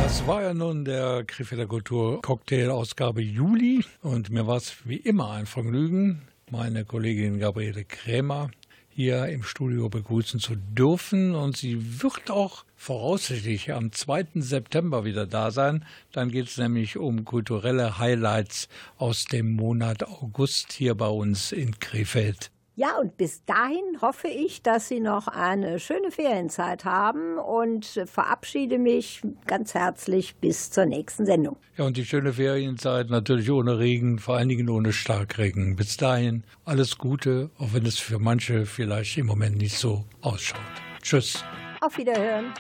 Das 0.03 0.27
war 0.27 0.43
ja 0.43 0.53
nun 0.53 0.85
der 0.85 1.25
Krefelder 1.25 1.67
Kultur 1.67 2.21
Cocktail 2.21 2.69
Ausgabe 2.69 3.23
Juli 3.23 3.83
und 4.03 4.29
mir 4.29 4.47
war 4.47 4.59
es 4.59 4.77
wie 4.85 4.97
immer 4.97 5.31
ein 5.31 5.47
Vergnügen, 5.47 6.29
meine 6.51 6.85
Kollegin 6.85 7.39
Gabriele 7.39 7.85
Krämer 7.85 8.51
hier 8.97 9.27
im 9.27 9.43
Studio 9.43 9.91
begrüßen 9.91 10.41
zu 10.41 10.57
dürfen 10.57 11.35
und 11.35 11.55
sie 11.55 12.01
wird 12.01 12.31
auch 12.31 12.65
voraussichtlich 12.77 13.75
am 13.75 13.93
2. 13.93 14.29
September 14.37 15.05
wieder 15.05 15.27
da 15.27 15.51
sein. 15.51 15.85
Dann 16.13 16.31
geht 16.31 16.47
es 16.47 16.57
nämlich 16.57 16.97
um 16.97 17.27
kulturelle 17.27 17.99
Highlights 17.99 18.71
aus 18.97 19.27
dem 19.27 19.53
Monat 19.53 20.03
August 20.03 20.73
hier 20.73 20.95
bei 20.95 21.09
uns 21.09 21.53
in 21.53 21.79
Krefeld. 21.79 22.51
Ja, 22.79 22.99
und 22.99 23.17
bis 23.17 23.43
dahin 23.47 24.03
hoffe 24.03 24.29
ich, 24.29 24.63
dass 24.63 24.89
Sie 24.89 25.01
noch 25.01 25.29
eine 25.29 25.81
schöne 25.81 26.11
Ferienzeit 26.11 26.85
haben 26.85 27.39
und 27.39 27.87
verabschiede 28.05 28.79
mich 28.79 29.23
ganz 29.47 29.73
herzlich 29.73 30.37
bis 30.37 30.71
zur 30.71 30.85
nächsten 30.85 31.25
Sendung. 31.25 31.57
Ja, 31.79 31.87
und 31.87 31.97
die 31.97 32.05
schöne 32.05 32.35
Ferienzeit 32.35 33.09
natürlich 33.09 33.51
ohne 33.51 33.79
Regen, 33.79 34.19
vor 34.19 34.37
allen 34.37 34.51
Dingen 34.51 34.69
ohne 34.69 34.93
Starkregen. 34.93 35.77
Bis 35.77 35.97
dahin 35.97 36.45
alles 36.67 36.99
Gute, 36.99 37.51
auch 37.57 37.73
wenn 37.73 37.87
es 37.87 37.99
für 37.99 38.19
manche 38.19 38.67
vielleicht 38.67 39.17
im 39.17 39.25
Moment 39.25 39.57
nicht 39.57 39.79
so 39.79 40.05
ausschaut. 40.21 40.61
Tschüss. 41.01 41.43
Auf 41.81 41.97
Wiederhören. 41.97 42.53